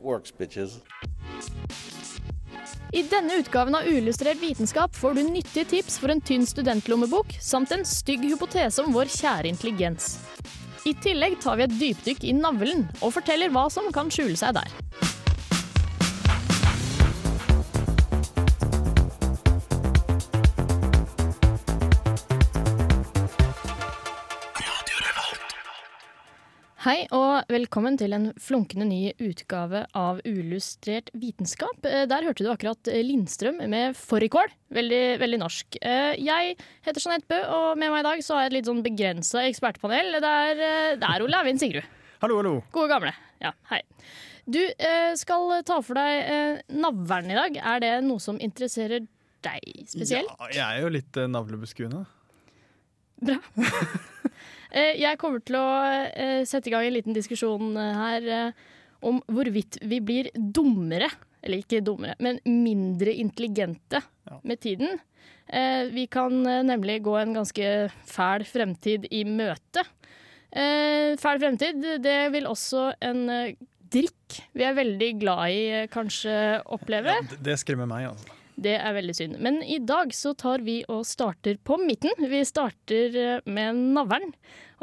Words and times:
works. 0.00 0.32
I 2.92 3.02
denne 3.10 3.40
utgaven 3.40 3.74
av 3.74 3.88
Uillustrert 3.90 4.40
vitenskap 4.42 4.94
får 4.96 5.14
du 5.14 5.22
nyttige 5.22 5.64
tips 5.64 5.98
for 5.98 6.12
en 6.14 6.20
tynn 6.20 6.46
studentlommebok, 6.46 7.36
samt 7.40 7.72
en 7.74 7.84
stygg 7.84 8.22
hypotese 8.28 8.84
om 8.84 8.94
vår 8.94 9.10
kjære 9.10 9.50
intelligens. 9.50 10.18
I 10.84 10.94
tillegg 11.00 11.40
tar 11.42 11.58
vi 11.58 11.66
et 11.66 11.78
dypdykk 11.80 12.26
i 12.28 12.36
navlen, 12.36 12.86
og 13.00 13.16
forteller 13.16 13.52
hva 13.52 13.66
som 13.72 13.90
kan 13.92 14.12
skjule 14.12 14.36
seg 14.38 14.58
der. 14.60 14.70
Hei 26.84 27.06
og 27.16 27.23
velkommen 27.50 27.96
til 27.98 28.12
en 28.16 28.26
flunkende 28.40 28.86
ny 28.88 28.98
utgave 29.22 29.84
av 29.96 30.20
Uillustrert 30.26 31.10
vitenskap. 31.18 31.84
Eh, 31.86 32.04
Der 32.10 32.26
hørte 32.26 32.44
du 32.44 32.50
akkurat 32.52 32.90
Lindstrøm 33.04 33.58
med 33.70 33.96
Fårikål. 33.98 34.52
Veldig, 34.74 35.18
veldig 35.22 35.40
norsk. 35.40 35.78
Eh, 35.82 36.14
Jeg 36.20 36.56
heter 36.84 37.00
Jeanette 37.00 37.26
Bø, 37.28 37.40
og 37.48 37.78
med 37.78 37.90
meg 37.90 38.00
i 38.04 38.08
dag 38.08 38.22
så 38.22 38.34
har 38.36 38.44
jeg 38.44 38.52
et 38.52 38.56
litt 38.58 38.70
sånn 38.70 38.84
begrensa 38.84 39.42
ekspertpanel. 39.48 40.20
Det 40.20 40.30
er, 40.30 40.62
eh, 40.68 40.96
det 40.96 41.10
er 41.10 41.22
Ole 41.22 41.40
Eivind 41.40 41.60
Sigrud. 41.60 41.84
Hallo, 42.22 42.36
hallo. 42.36 42.54
Gode 42.72 42.88
gamle. 42.88 43.12
Ja, 43.40 43.52
hei. 43.70 43.82
Du 44.46 44.60
skal 45.16 45.62
ta 45.64 45.80
for 45.80 45.94
deg 45.94 46.62
navlen 46.68 47.30
i 47.30 47.34
dag. 47.34 47.56
Er 47.56 47.80
det 47.80 48.04
noe 48.04 48.18
som 48.20 48.38
interesserer 48.38 49.06
deg 49.42 49.60
spesielt? 49.88 50.28
Ja, 50.28 50.48
jeg 50.52 50.64
er 50.64 50.82
jo 50.82 50.88
litt 50.92 51.12
navlebeskuende. 51.12 52.06
Bra. 53.24 53.38
Eh, 54.74 54.96
Jeg 54.98 55.18
kommer 55.22 55.42
til 55.46 55.56
å 55.60 55.66
eh, 56.10 56.42
sette 56.48 56.70
i 56.70 56.74
gang 56.74 56.86
en 56.88 56.96
liten 56.96 57.14
diskusjon 57.16 57.76
eh, 57.78 57.94
her 58.00 58.54
om 59.04 59.20
hvorvidt 59.28 59.78
vi 59.84 59.98
blir 60.00 60.30
dummere, 60.34 61.10
eller 61.44 61.60
ikke 61.60 61.82
dummere, 61.84 62.16
men 62.24 62.40
mindre 62.48 63.12
intelligente 63.20 64.00
Ja. 64.24 64.38
med 64.42 64.60
tiden. 64.64 64.94
Vi 65.92 66.06
kan 66.08 66.38
nemlig 66.64 67.02
gå 67.04 67.12
en 67.20 67.34
ganske 67.36 67.66
fæl 68.08 68.46
fremtid 68.48 69.04
i 69.12 69.20
møte. 69.28 69.82
Fæl 71.20 71.42
fremtid, 71.42 71.84
det 72.00 72.14
vil 72.32 72.48
også 72.48 72.86
en 73.04 73.26
drikk 73.92 74.38
vi 74.56 74.64
er 74.64 74.78
veldig 74.78 75.10
glad 75.20 75.52
i, 75.52 75.60
kanskje 75.92 76.38
oppleve. 76.72 77.12
Ja, 77.20 77.26
det, 77.34 77.42
det 77.44 77.58
skremmer 77.60 77.90
meg, 77.92 78.08
altså. 78.14 78.33
Det 78.54 78.76
er 78.78 78.94
veldig 78.94 79.14
synd. 79.16 79.38
Men 79.42 79.62
i 79.62 79.80
dag 79.82 80.14
så 80.14 80.34
tar 80.38 80.62
vi 80.66 80.82
og 80.88 81.02
starter 81.08 81.58
på 81.66 81.78
midten. 81.82 82.14
Vi 82.30 82.44
starter 82.46 83.18
eh, 83.18 83.40
med 83.46 83.80
navlen. 83.96 84.34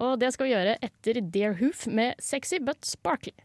Og 0.02 0.20
det 0.20 0.34
skal 0.36 0.50
vi 0.50 0.56
gjøre 0.56 0.76
etter 0.84 1.22
Dear 1.22 1.56
Hoof 1.62 1.88
med 1.88 2.20
Sexy 2.20 2.60
But 2.60 2.84
Sparkly. 2.88 3.36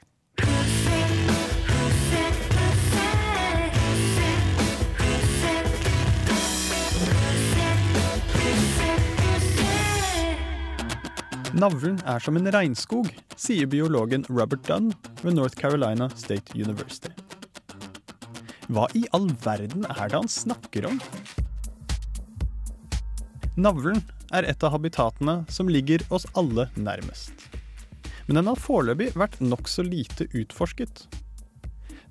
Navlen 11.56 11.96
er 12.04 12.20
som 12.20 12.36
en 12.36 12.50
regnskog, 12.52 13.06
sier 13.40 13.64
biologen 13.70 14.26
Robert 14.28 14.66
Dunn 14.68 14.90
ved 15.22 15.38
North 15.38 15.56
Carolina 15.56 16.10
State 16.12 16.52
University. 16.52 17.08
Hva 18.66 18.88
i 18.98 19.04
all 19.14 19.28
verden 19.44 19.86
er 19.86 20.08
det 20.08 20.18
han 20.18 20.30
snakker 20.30 20.88
om? 20.88 20.96
Navlen 23.56 24.00
er 24.34 24.48
et 24.50 24.64
av 24.66 24.74
habitatene 24.74 25.44
som 25.48 25.70
ligger 25.70 26.02
oss 26.10 26.26
alle 26.34 26.66
nærmest. 26.74 27.32
Men 28.26 28.40
den 28.40 28.50
har 28.50 28.58
foreløpig 28.58 29.12
vært 29.14 29.38
nokså 29.38 29.86
lite 29.86 30.26
utforsket. 30.34 31.06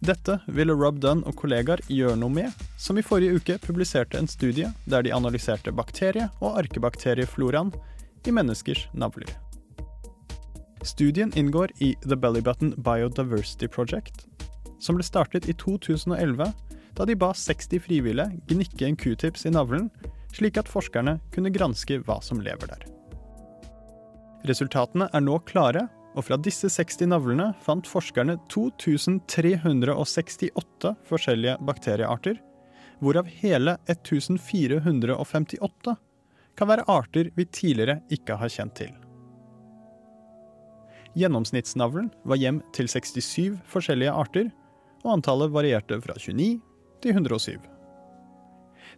Dette 0.06 0.38
ville 0.48 0.76
Rob 0.76 1.02
Dunn 1.04 1.24
og 1.28 1.36
kollegaer 1.42 1.82
gjøre 1.92 2.16
noe 2.20 2.32
med, 2.32 2.64
som 2.80 2.98
i 3.00 3.04
forrige 3.04 3.40
uke 3.40 3.58
publiserte 3.64 4.20
en 4.20 4.30
studie 4.32 4.72
der 4.86 5.04
de 5.04 5.14
analyserte 5.16 5.74
bakterie- 5.76 6.30
og 6.40 6.60
arkebakteriefloraen 6.62 7.74
i 8.26 8.34
menneskers 8.36 8.88
navler. 8.94 9.28
Studien 10.86 11.34
inngår 11.36 11.74
i 11.82 11.96
The 12.06 12.16
Bellybutton 12.16 12.76
Biodiversity 12.78 13.68
Project, 13.68 14.28
som 14.80 14.96
ble 14.98 15.04
startet 15.06 15.50
i 15.50 15.54
2011 15.58 16.54
da 16.96 17.06
de 17.06 17.16
ba 17.20 17.34
60 17.36 17.80
frivillige 17.84 18.32
gnikke 18.50 18.86
en 18.88 18.96
q-tips 18.96 19.46
i 19.46 19.50
navlen, 19.52 19.90
slik 20.36 20.58
at 20.60 20.70
forskerne 20.72 21.20
kunne 21.36 21.54
granske 21.54 22.00
hva 22.08 22.18
som 22.24 22.42
lever 22.44 22.68
der. 22.72 22.84
Resultatene 24.48 25.10
er 25.12 25.22
nå 25.26 25.40
klare, 25.50 25.84
og 26.16 26.22
fra 26.24 26.38
disse 26.40 26.70
60 26.72 27.08
navlene 27.12 27.54
fant 27.64 27.88
forskerne 27.90 28.38
2368 28.52 30.96
forskjellige 31.10 31.58
bakteriearter, 31.68 32.36
hvorav 33.04 33.26
hele 33.42 33.72
1458 33.92 35.96
kan 36.56 36.68
være 36.70 36.88
arter 36.88 37.26
vi 37.36 37.46
tidligere 37.52 38.00
ikke 38.16 38.36
har 38.40 38.50
kjent 38.54 38.76
til. 38.80 38.94
Gjennomsnittsnavlen 41.16 42.10
var 42.28 42.40
hjem 42.40 42.60
til 42.76 42.90
67 42.92 43.56
forskjellige 43.72 44.12
arter, 44.12 44.50
og 45.06 45.20
antallet 45.20 45.54
varierte 45.54 46.00
fra 46.02 46.18
29 46.18 46.58
til 47.06 47.16
107. 47.16 47.60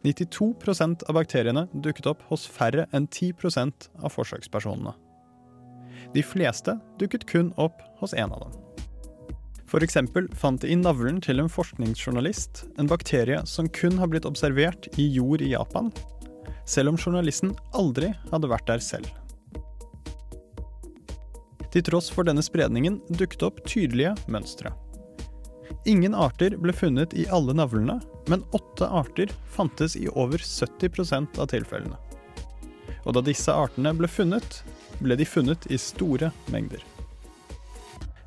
92% 0.06 1.04
av 1.10 1.18
bakteriene 1.18 1.66
dukket 1.74 2.08
opp 2.12 2.24
hos 2.30 2.46
færre 2.48 2.86
enn 2.96 3.08
10% 3.10 3.90
av 4.00 4.14
forsøkspersonene. 4.14 4.94
De 6.14 6.24
fleste 6.24 6.78
dukket 7.02 7.28
kun 7.28 7.52
opp 7.60 7.82
hos 8.00 8.16
én 8.16 8.32
av 8.32 8.46
dem. 8.46 8.56
Eksempel 9.84 10.30
fant 10.32 10.62
de 10.64 10.72
i 10.72 10.78
navlen 10.80 11.20
til 11.22 11.42
en 11.44 11.52
forskningsjournalist 11.52 12.64
en 12.80 12.88
bakterie 12.88 13.42
som 13.46 13.68
kun 13.68 13.98
har 14.00 14.08
blitt 14.08 14.26
observert 14.26 14.88
i 14.98 15.10
jord 15.12 15.44
i 15.44 15.52
Japan, 15.52 15.92
selv 16.66 16.94
om 16.94 17.00
journalisten 17.00 17.52
aldri 17.76 18.14
hadde 18.32 18.48
vært 18.48 18.70
der 18.70 18.84
selv. 18.84 19.12
Til 21.74 21.84
tross 21.84 22.08
for 22.10 22.24
denne 22.24 22.42
spredningen 22.46 23.02
dukket 23.20 23.44
opp 23.44 23.60
tydelige 23.68 24.16
mønstre. 24.32 24.72
Ingen 25.86 26.16
arter 26.16 26.58
ble 26.60 26.74
funnet 26.74 27.14
i 27.14 27.28
alle 27.32 27.56
navlene, 27.56 28.00
men 28.28 28.44
åtte 28.58 28.88
arter 28.88 29.32
fantes 29.56 29.96
i 29.96 30.08
over 30.08 30.38
70% 30.44 31.40
av 31.40 31.50
tilfellene. 31.52 31.98
Og 33.08 33.16
da 33.16 33.24
disse 33.24 33.54
artene 33.54 33.94
ble 33.96 34.10
funnet, 34.12 34.62
ble 35.00 35.16
de 35.16 35.26
funnet 35.28 35.68
i 35.72 35.80
store 35.80 36.32
mengder. 36.52 36.84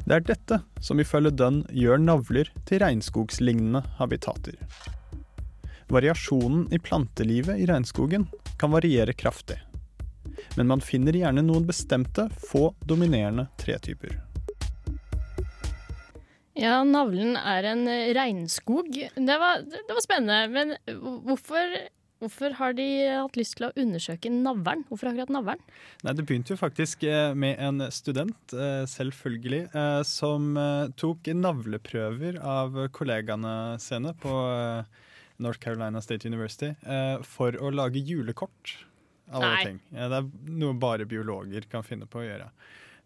Det 0.06 0.16
er 0.16 0.24
dette 0.24 0.60
som 0.82 1.00
ifølge 1.00 1.34
Dunn 1.36 1.60
gjør 1.76 2.00
navler 2.00 2.48
til 2.68 2.80
regnskogslignende 2.82 3.82
habitater. 3.98 4.56
Variasjonen 5.90 6.68
i 6.72 6.80
plantelivet 6.80 7.60
i 7.60 7.68
regnskogen 7.68 8.24
kan 8.58 8.72
variere 8.72 9.12
kraftig. 9.12 9.58
Men 10.56 10.70
man 10.70 10.80
finner 10.80 11.16
gjerne 11.16 11.44
noen 11.44 11.66
bestemte, 11.68 12.28
få 12.50 12.70
dominerende 12.86 13.48
tretyper. 13.60 14.16
Ja, 16.58 16.80
navlen 16.82 17.36
er 17.38 17.66
en 17.70 17.86
eh, 17.88 18.10
regnskog. 18.16 18.90
Det 18.90 19.38
var, 19.38 19.62
det 19.62 19.94
var 19.94 20.02
spennende. 20.02 20.48
Men 20.50 20.74
hvorfor, 21.26 21.76
hvorfor 22.18 22.56
har 22.58 22.74
de 22.78 22.86
hatt 23.06 23.38
lyst 23.38 23.56
til 23.58 23.68
å 23.68 23.72
undersøke 23.78 24.32
navlen? 24.34 24.82
Hvorfor 24.90 25.12
akkurat 25.12 25.30
navlen? 25.34 25.62
Nei, 26.02 26.14
Det 26.18 26.26
begynte 26.26 26.54
jo 26.56 26.60
faktisk 26.60 27.06
eh, 27.06 27.30
med 27.38 27.62
en 27.62 27.86
student, 27.94 28.40
eh, 28.56 28.82
selvfølgelig, 28.90 29.62
som 30.08 30.52
tok 30.98 31.30
navleprøver 31.38 32.40
av 32.42 32.82
kollegaene 32.96 33.78
sine 33.82 34.14
på 34.18 34.34
North 35.40 35.62
Carolina 35.62 36.02
State 36.04 36.28
University 36.28 36.74
for 37.24 37.56
å 37.56 37.70
lage 37.72 38.02
julekort. 38.04 38.74
Alle 39.30 39.54
Nei. 39.54 39.64
ting. 39.64 39.78
Det 39.94 40.18
er 40.18 40.26
noe 40.58 40.74
bare 40.74 41.06
biologer 41.08 41.64
kan 41.70 41.86
finne 41.86 42.10
på 42.10 42.18
å 42.20 42.26
gjøre. 42.26 42.50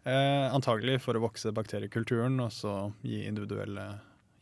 Eh, 0.05 0.53
antagelig 0.53 0.99
for 1.01 1.17
å 1.17 1.23
vokse 1.23 1.49
bakteriekulturen 1.55 2.37
og 2.43 2.51
så 2.53 2.75
gi 3.01 3.23
individuelle 3.25 3.87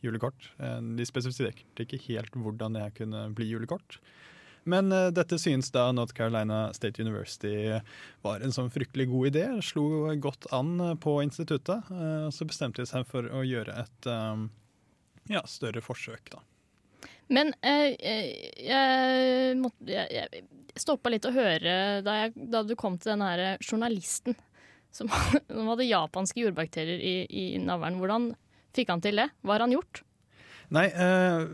julekort. 0.04 0.50
Eh, 0.60 0.80
de 0.98 1.06
spesifiserte 1.08 1.86
ikke 1.86 2.02
helt 2.10 2.36
hvordan 2.36 2.76
jeg 2.82 2.92
kunne 2.98 3.30
bli 3.36 3.48
julekort. 3.48 3.96
Men 4.68 4.92
eh, 4.92 5.08
dette 5.16 5.38
synes 5.40 5.72
da 5.72 5.86
North 5.96 6.12
Carolina 6.16 6.66
State 6.76 7.00
University 7.00 7.80
var 8.24 8.44
en 8.44 8.52
sånn 8.52 8.68
fryktelig 8.72 9.08
god 9.08 9.32
idé. 9.32 9.46
Slo 9.64 10.04
godt 10.20 10.50
an 10.52 10.76
eh, 10.80 10.94
på 11.00 11.16
instituttet. 11.24 11.88
eh, 11.88 12.28
så 12.28 12.48
bestemte 12.48 12.84
de 12.84 12.90
seg 12.92 13.08
for 13.08 13.28
å 13.32 13.44
gjøre 13.44 13.80
et, 13.86 14.10
eh, 14.12 14.44
Ja, 15.32 15.40
større 15.48 15.80
forsøk, 15.80 16.28
da. 16.28 16.44
Men 17.32 17.54
eh, 17.64 17.96
jeg, 18.60 19.56
måtte, 19.56 19.88
jeg, 19.88 20.10
jeg 20.12 20.44
stoppa 20.76 21.08
litt 21.08 21.24
å 21.24 21.32
høre 21.32 22.02
da, 22.04 22.26
jeg, 22.26 22.34
da 22.52 22.60
du 22.68 22.76
kom 22.76 22.98
til 23.00 23.14
den 23.14 23.24
her 23.24 23.56
journalisten 23.64 24.36
som, 24.94 25.10
som 25.50 25.70
hadde 25.72 25.88
japanske 25.88 26.44
jordbakterier 26.44 27.00
i, 27.02 27.14
i 27.28 27.44
navlen. 27.62 28.00
Hvordan 28.02 28.32
fikk 28.74 28.92
han 28.94 29.04
til 29.04 29.22
det? 29.22 29.28
Hva 29.42 29.56
har 29.56 29.66
han 29.66 29.74
gjort? 29.74 30.02
Nei, 30.74 30.86
eh, 30.88 31.44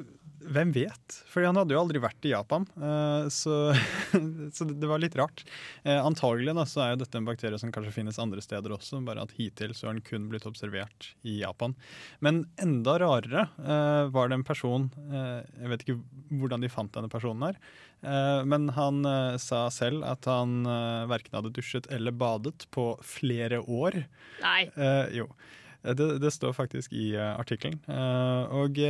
hvem 0.50 0.72
vet? 0.74 1.16
Fordi 1.30 1.46
han 1.46 1.58
hadde 1.60 1.74
jo 1.74 1.80
aldri 1.80 2.00
vært 2.02 2.26
i 2.26 2.32
Japan, 2.32 2.64
eh, 2.74 3.28
så, 3.32 3.72
så 4.56 4.66
det 4.66 4.88
var 4.90 5.02
litt 5.02 5.16
rart. 5.18 5.44
Eh, 5.84 5.98
antagelig 5.98 6.54
da, 6.58 6.64
så 6.66 6.82
er 6.84 6.92
jo 6.94 7.00
dette 7.04 7.20
en 7.20 7.28
bakterie 7.28 7.60
som 7.60 7.72
kanskje 7.74 7.94
finnes 7.94 8.18
andre 8.22 8.42
steder 8.44 8.74
også, 8.74 9.02
bare 9.06 9.24
at 9.26 9.34
hittil 9.38 9.74
så 9.76 9.88
har 9.88 9.96
den 9.96 10.06
kun 10.06 10.28
blitt 10.32 10.48
observert 10.50 11.12
i 11.22 11.38
Japan. 11.44 11.76
Men 12.24 12.44
enda 12.62 12.98
rarere 13.02 13.46
eh, 13.62 14.10
var 14.10 14.30
det 14.30 14.40
en 14.40 14.46
person 14.46 14.88
Jeg 14.90 15.68
vet 15.70 15.82
ikke 15.84 15.98
hvordan 16.40 16.62
de 16.62 16.70
fant 16.72 16.90
denne 16.94 17.10
personen 17.12 17.42
her, 17.44 17.58
men 18.48 18.70
han 18.72 19.04
sa 19.42 19.66
selv 19.72 20.06
at 20.08 20.24
han 20.30 20.64
verken 21.10 21.36
hadde 21.36 21.52
dusjet 21.52 21.88
eller 21.92 22.14
badet 22.16 22.64
på 22.72 22.94
flere 23.04 23.60
år. 23.60 23.98
Nei. 24.40 24.62
Jo. 25.12 25.26
Det, 25.82 26.06
det 26.22 26.32
står 26.32 26.56
faktisk 26.56 26.94
i 26.96 27.12
artikkelen. 27.18 27.82
Og 28.56 28.80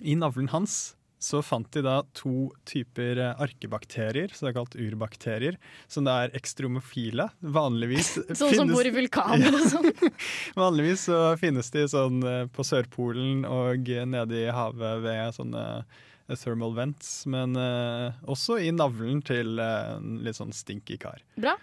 i 0.00 0.16
navlen 0.18 0.50
hans 0.52 0.98
så 1.18 1.40
fant 1.42 1.70
de 1.74 1.82
da 1.82 1.98
to 2.16 2.48
typer 2.68 3.18
eh, 3.18 3.40
arkebakterier, 3.42 4.32
såkalt 4.34 4.76
urbakterier, 4.78 5.58
som 5.90 6.06
det 6.06 6.14
er 6.14 6.36
ekstromofile. 6.38 7.28
Vanligvis 7.40 8.14
Sånn 8.38 8.54
som 8.54 8.70
bor 8.70 8.86
i 8.86 8.92
vulkaner 8.94 9.54
og 9.54 9.64
sånn. 9.72 9.90
Vanligvis 10.58 11.08
så 11.10 11.22
finnes 11.40 11.72
de 11.74 11.86
sånn 11.90 12.22
eh, 12.22 12.44
på 12.54 12.66
Sørpolen 12.66 13.42
og 13.48 13.90
nede 14.12 14.44
i 14.44 14.52
havet 14.54 15.02
ved 15.04 15.34
sånne 15.36 15.64
eh, 15.80 16.38
thermal 16.38 16.76
vents, 16.76 17.22
men 17.30 17.56
uh, 17.56 18.12
også 18.28 18.58
i 18.60 18.68
navlen 18.74 19.22
til 19.24 19.56
en 19.56 19.86
en 19.98 20.18
litt 20.26 20.36
sånn 20.36 20.52
stinky 20.52 20.98
kar. 21.00 21.22
Bra. 21.40 21.56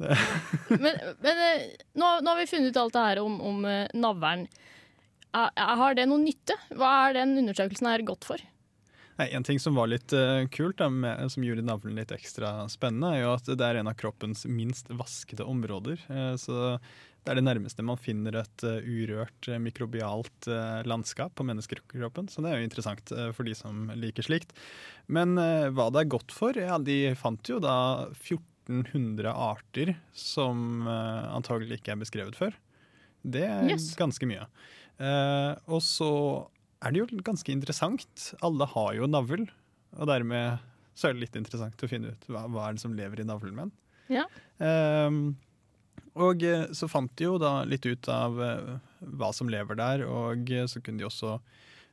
Men, 0.70 0.94
men 1.20 1.40
uh, 1.40 1.64
nå, 2.00 2.06
nå 2.24 2.30
har 2.30 2.38
vi 2.38 2.46
funnet 2.48 2.72
ut 2.72 2.78
alt 2.80 2.94
det 2.94 3.02
her 3.04 3.18
om, 3.20 3.34
om 3.44 3.64
navlen. 3.92 4.46
Har 5.34 5.94
det 5.94 6.06
noe 6.10 6.22
nytte? 6.22 6.56
Hva 6.74 6.94
er 7.08 7.20
den 7.20 7.36
undersøkelsen 7.42 7.86
her 7.90 8.02
godt 8.06 8.26
for? 8.26 8.42
Nei, 9.20 9.28
En 9.36 9.44
ting 9.44 9.58
som 9.60 9.76
var 9.76 9.90
litt 9.92 10.14
uh, 10.16 10.46
kult, 10.48 10.78
da, 10.80 10.88
med, 10.88 11.26
som 11.32 11.44
gjorde 11.44 11.66
navlen 11.66 11.98
litt 11.98 12.12
ekstra 12.14 12.64
spennende, 12.72 13.12
er 13.18 13.24
jo 13.26 13.34
at 13.34 13.50
det 13.52 13.66
er 13.66 13.80
en 13.82 13.90
av 13.90 13.98
kroppens 14.00 14.46
minst 14.48 14.88
vaskede 14.88 15.44
områder. 15.44 16.00
Uh, 16.08 16.32
så 16.40 16.78
det 17.20 17.34
er 17.34 17.36
det 17.36 17.44
nærmeste 17.44 17.84
man 17.84 18.00
finner 18.00 18.38
et 18.40 18.64
uh, 18.64 18.78
urørt 18.80 19.50
mikrobialt 19.60 20.48
landskap 20.88 21.34
på 21.36 21.44
menneskekroppen. 21.44 22.30
Så 22.32 22.40
det 22.40 22.48
er 22.54 22.62
jo 22.62 22.70
interessant 22.70 23.12
for 23.36 23.44
de 23.44 23.52
som 23.58 23.90
liker 23.92 24.24
slikt. 24.24 24.56
Men 25.12 25.36
hva 25.36 25.90
det 25.92 26.06
er 26.06 26.12
godt 26.16 26.32
for? 26.32 26.56
Ja, 26.56 26.78
de 26.80 27.12
fant 27.20 27.44
jo 27.50 27.58
da 27.60 28.08
1400 28.14 29.28
arter 29.36 29.92
som 30.16 30.88
antagelig 30.88 31.82
ikke 31.82 31.92
er 31.92 32.00
beskrevet 32.06 32.40
før. 32.40 32.56
Det 33.20 33.44
er 33.44 33.68
Yes. 33.68 33.90
ganske 34.00 34.24
mye. 34.24 34.46
Eh, 35.00 35.52
og 35.72 35.82
så 35.84 36.10
er 36.84 36.92
det 36.92 37.02
jo 37.02 37.22
ganske 37.24 37.52
interessant. 37.52 38.30
Alle 38.44 38.68
har 38.72 38.94
jo 38.96 39.08
navl, 39.10 39.46
og 39.96 40.10
dermed 40.10 40.60
så 40.94 41.08
er 41.08 41.16
det 41.16 41.26
litt 41.26 41.38
interessant 41.40 41.80
å 41.80 41.88
finne 41.88 42.12
ut 42.12 42.26
hva, 42.28 42.44
hva 42.50 42.68
er 42.68 42.76
det 42.76 42.82
som 42.82 42.96
lever 42.96 43.22
i 43.22 43.28
navlen 43.28 43.56
min. 43.56 43.72
Ja. 44.12 44.26
Eh, 44.60 45.20
og 46.18 46.42
så 46.74 46.88
fant 46.90 47.12
de 47.16 47.28
jo 47.28 47.38
da 47.38 47.60
litt 47.68 47.86
ut 47.86 48.08
av 48.10 48.40
eh, 48.42 48.76
hva 49.16 49.30
som 49.36 49.50
lever 49.50 49.78
der, 49.78 50.04
og 50.08 50.50
eh, 50.50 50.66
så 50.66 50.82
kunne 50.82 51.02
de 51.02 51.06
også 51.06 51.36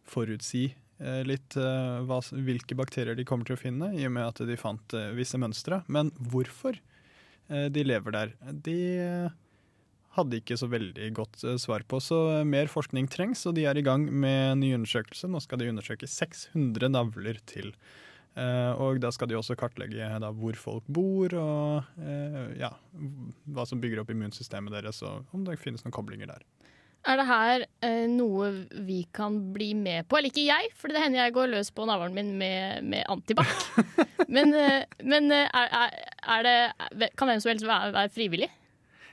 forutsi 0.08 0.66
eh, 1.00 1.22
litt 1.28 1.58
hva, 1.58 2.20
hvilke 2.32 2.78
bakterier 2.80 3.18
de 3.18 3.26
kommer 3.28 3.48
til 3.48 3.58
å 3.58 3.62
finne, 3.62 3.92
i 3.96 4.08
og 4.08 4.16
med 4.18 4.26
at 4.26 4.42
de 4.48 4.58
fant 4.60 4.98
visse 5.18 5.38
mønstre. 5.40 5.84
Men 5.88 6.12
hvorfor 6.18 6.80
de 7.48 7.84
lever 7.86 8.12
der, 8.12 8.32
de 8.52 8.80
hadde 10.18 10.42
ikke 10.42 10.58
så 10.60 10.70
veldig 10.72 11.12
godt 11.18 11.46
eh, 11.46 11.60
svar 11.62 11.86
på. 11.88 12.02
Så 12.04 12.18
eh, 12.40 12.48
mer 12.48 12.70
forskning 12.72 13.10
trengs, 13.12 13.46
og 13.50 13.56
de 13.58 13.68
er 13.70 13.78
i 13.78 13.86
gang 13.86 14.08
med 14.10 14.54
en 14.54 14.62
ny 14.64 14.74
undersøkelse. 14.80 15.30
Nå 15.32 15.42
skal 15.44 15.62
de 15.62 15.70
undersøke 15.72 16.10
600 16.10 16.92
navler 16.94 17.40
til. 17.50 17.72
Eh, 18.38 18.72
og 18.78 19.02
da 19.04 19.12
skal 19.14 19.30
de 19.30 19.38
også 19.38 19.58
kartlegge 19.60 20.10
hvor 20.42 20.60
folk 20.60 20.86
bor, 20.88 21.34
og 21.38 22.04
ja, 22.58 22.74
hva 23.54 23.66
som 23.66 23.82
bygger 23.82 24.04
opp 24.04 24.14
immunsystemet 24.14 24.78
deres, 24.78 25.02
og 25.06 25.26
om 25.34 25.48
det 25.48 25.60
finnes 25.62 25.86
noen 25.86 25.96
koblinger 25.96 26.30
der. 26.34 26.46
Er 27.08 27.22
det 27.22 27.26
her 27.30 27.64
noe 28.12 28.50
vi 28.84 29.04
kan 29.16 29.38
bli 29.56 29.70
med 29.78 30.10
på? 30.10 30.18
Eller 30.18 30.34
ikke 30.34 30.44
jeg, 30.50 30.72
for 30.76 30.92
det 30.92 31.00
hender 31.00 31.22
jeg 31.22 31.36
går 31.38 31.54
løs 31.54 31.70
på 31.72 31.86
navlen 31.88 32.18
min 32.18 32.34
med, 32.42 32.84
med 32.84 33.06
antibac. 33.08 33.54
men 34.36 34.52
men 35.06 35.32
er, 35.32 35.94
er 36.36 36.48
det, 36.50 37.12
kan 37.16 37.30
hvem 37.30 37.40
som 37.40 37.54
helst 37.54 37.70
være, 37.70 37.94
være 37.96 38.12
frivillig? 38.18 38.50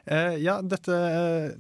Eh, 0.04 0.36
ja, 0.44 0.60
dette 0.62 0.94
eh, 0.94 1.50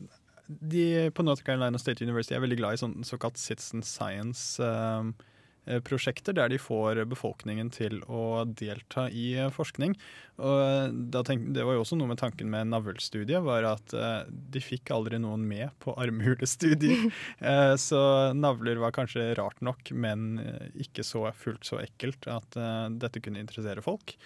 de 0.46 1.10
på 1.10 1.22
North 1.22 1.42
Carolina 1.42 1.78
State 1.78 2.04
University 2.04 2.34
er 2.36 2.40
veldig 2.44 2.58
glad 2.60 2.74
i 2.74 2.78
sånn 2.82 3.04
såkalt 3.06 3.38
citizen 3.40 3.82
science-prosjekter, 3.86 6.32
der 6.36 6.48
de 6.52 6.58
får 6.60 7.00
befolkningen 7.08 7.70
til 7.72 8.02
å 8.04 8.44
delta 8.44 9.08
i 9.08 9.32
eh, 9.40 9.48
forskning. 9.54 9.96
Eh, 10.36 10.88
tenk, 11.24 11.48
Det 11.56 11.64
var 11.64 11.72
jo 11.78 11.82
også 11.86 11.96
noe 11.96 12.12
med 12.12 12.20
tanken 12.20 12.50
med 12.52 12.68
navlestudiet, 12.74 13.40
var 13.46 13.62
at 13.72 13.88
eh, 13.96 14.28
de 14.28 14.60
fikk 14.60 14.90
aldri 14.92 15.16
noen 15.22 15.48
med 15.48 15.68
på 15.84 15.94
armhulestudier. 15.96 17.08
Eh, 17.44 17.76
så 17.80 18.32
navler 18.36 18.76
var 18.80 18.92
kanskje 18.96 19.34
rart 19.38 19.60
nok, 19.64 19.90
men 19.92 20.38
eh, 20.40 20.68
ikke 20.84 21.02
så 21.04 21.32
fullt 21.36 21.64
så 21.66 21.78
ekkelt 21.82 22.26
at 22.30 22.56
eh, 22.56 22.88
dette 23.00 23.20
kunne 23.24 23.40
interessere 23.42 23.82
folk. 23.84 24.16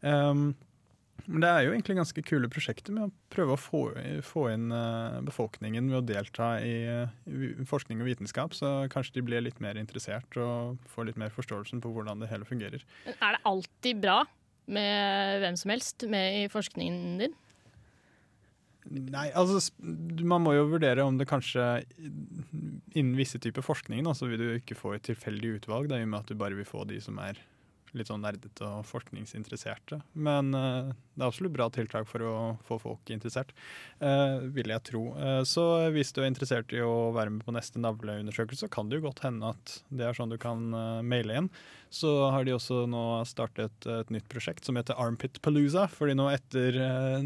Um, 0.00 0.54
men 1.26 1.42
det 1.42 1.50
er 1.50 1.64
jo 1.64 1.72
egentlig 1.74 1.96
ganske 1.98 2.24
kule 2.26 2.48
prosjekter 2.52 2.94
med 2.96 3.08
å 3.08 3.12
prøve 3.32 3.56
å 3.56 3.60
få, 3.60 3.82
få 4.26 4.46
inn 4.52 4.70
eh, 4.74 5.20
befolkningen 5.26 5.90
ved 5.92 5.98
å 5.98 6.06
delta 6.06 6.50
i, 6.64 6.74
eh, 6.88 7.14
i 7.26 7.68
forskning 7.68 8.02
og 8.02 8.10
vitenskap, 8.10 8.56
så 8.56 8.72
kanskje 8.92 9.18
de 9.18 9.26
blir 9.28 9.44
litt 9.44 9.60
mer 9.64 9.80
interessert 9.80 10.38
og 10.40 10.80
får 10.92 11.10
litt 11.10 11.20
mer 11.20 11.34
forståelsen 11.34 11.82
på 11.84 11.92
hvordan 11.94 12.22
det 12.22 12.30
hele 12.32 12.48
fungerer. 12.48 12.84
Er 13.16 13.36
det 13.36 13.44
alltid 13.48 14.02
bra 14.02 14.22
med 14.70 15.40
hvem 15.42 15.56
som 15.58 15.74
helst 15.74 16.06
med 16.10 16.42
i 16.44 16.50
forskningen 16.52 17.22
din? 17.24 17.38
Nei, 18.90 19.28
altså 19.36 19.60
man 20.24 20.42
må 20.42 20.54
jo 20.56 20.70
vurdere 20.70 21.04
om 21.04 21.18
det 21.20 21.28
kanskje 21.30 21.82
innen 22.96 23.12
visse 23.18 23.38
typer 23.42 23.62
forskning 23.62 24.02
da, 24.06 24.14
så 24.16 24.26
vil 24.30 24.40
du 24.40 24.48
ikke 24.56 24.78
få 24.78 24.96
et 24.96 25.04
tilfeldig 25.06 25.58
utvalg, 25.60 25.90
da, 25.92 26.00
i 26.00 26.06
og 26.06 26.12
med 26.14 26.22
at 26.22 26.32
du 26.32 26.38
bare 26.38 26.56
vil 26.58 26.66
få 26.68 26.86
de 26.88 26.98
som 27.04 27.20
er 27.22 27.38
litt 27.96 28.10
sånn 28.10 28.22
nerdete 28.24 28.66
og 28.66 28.86
forskningsinteresserte. 28.88 30.00
Men 30.14 30.54
uh, 30.54 30.90
det 31.14 31.22
er 31.22 31.26
absolutt 31.26 31.54
bra 31.56 31.68
tiltak 31.72 32.08
for 32.10 32.24
å 32.24 32.34
få 32.66 32.78
folk 32.82 33.12
interessert, 33.12 33.52
uh, 34.02 34.40
vil 34.54 34.72
jeg 34.72 34.84
tro. 34.90 35.04
Uh, 35.16 35.42
så 35.48 35.64
hvis 35.94 36.12
du 36.14 36.22
er 36.22 36.30
interessert 36.30 36.74
i 36.76 36.82
å 36.84 37.10
være 37.16 37.34
med 37.34 37.46
på 37.46 37.54
neste 37.56 37.82
navleundersøkelse, 37.82 38.66
så 38.66 38.72
kan 38.72 38.90
det 38.90 39.00
jo 39.00 39.06
godt 39.08 39.24
hende 39.26 39.52
at 39.54 39.76
det 39.88 40.08
er 40.08 40.16
sånn 40.16 40.32
du 40.32 40.38
kan 40.40 40.62
maile 41.06 41.38
inn. 41.40 41.48
Så 41.90 42.10
har 42.30 42.44
de 42.46 42.54
også 42.54 42.84
nå 42.90 43.04
startet 43.26 43.86
et 43.90 44.12
nytt 44.14 44.28
prosjekt 44.30 44.66
som 44.66 44.78
heter 44.78 44.98
Armpit 45.00 45.40
Palooza. 45.42 45.88
fordi 45.90 46.14
nå 46.18 46.28
etter 46.30 46.76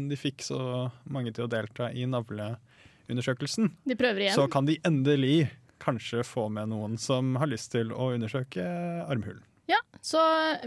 de 0.09 0.17
fikk 0.17 0.45
så 0.45 0.59
mange 1.03 1.33
til 1.35 1.45
å 1.45 1.51
delta 1.51 1.91
i 1.91 2.07
navleundersøkelsen, 2.09 3.69
igjen. 3.85 4.33
så 4.33 4.47
kan 4.51 4.65
de 4.65 4.79
endelig 4.87 5.51
kanskje 5.85 6.23
få 6.25 6.47
med 6.49 6.71
noen 6.71 6.97
som 6.97 7.35
har 7.39 7.51
lyst 7.51 7.73
til 7.75 7.93
å 7.93 8.13
undersøke 8.15 8.65
armhulen. 9.05 9.43
Ja, 9.67 9.79
så 10.05 10.19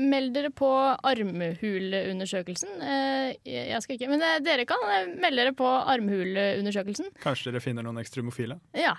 meld 0.02 0.32
dere 0.34 0.50
på 0.50 0.66
armhuleundersøkelsen. 1.06 2.80
Eh, 2.82 3.36
Jeg 3.46 3.82
skal 3.84 3.94
ikke, 3.98 4.08
men 4.10 4.22
eh, 4.26 4.40
dere 4.42 4.64
kan 4.66 4.82
eh, 4.90 5.06
melde 5.22 5.44
dere 5.44 5.54
på 5.54 5.68
armhuleundersøkelsen. 5.94 7.12
Kanskje 7.22 7.52
dere 7.52 7.62
finner 7.62 7.86
noen 7.86 8.00
ekstremofile? 8.02 8.58
Ja. 8.74 8.96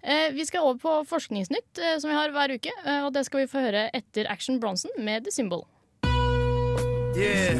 Eh, 0.00 0.32
Vi 0.32 0.46
skal 0.48 0.64
over 0.64 0.80
på 0.80 0.94
Forskningsnytt, 1.10 1.82
som 2.00 2.08
vi 2.10 2.16
har 2.16 2.32
hver 2.32 2.56
uke. 2.56 2.72
Og 3.04 3.12
det 3.12 3.26
skal 3.28 3.44
vi 3.44 3.50
få 3.52 3.60
høre 3.68 3.90
etter 3.94 4.30
Action 4.32 4.58
Bronson 4.58 4.90
med 4.98 5.24
The 5.28 5.30
Symbol. 5.34 5.66
Yeah. 7.12 7.58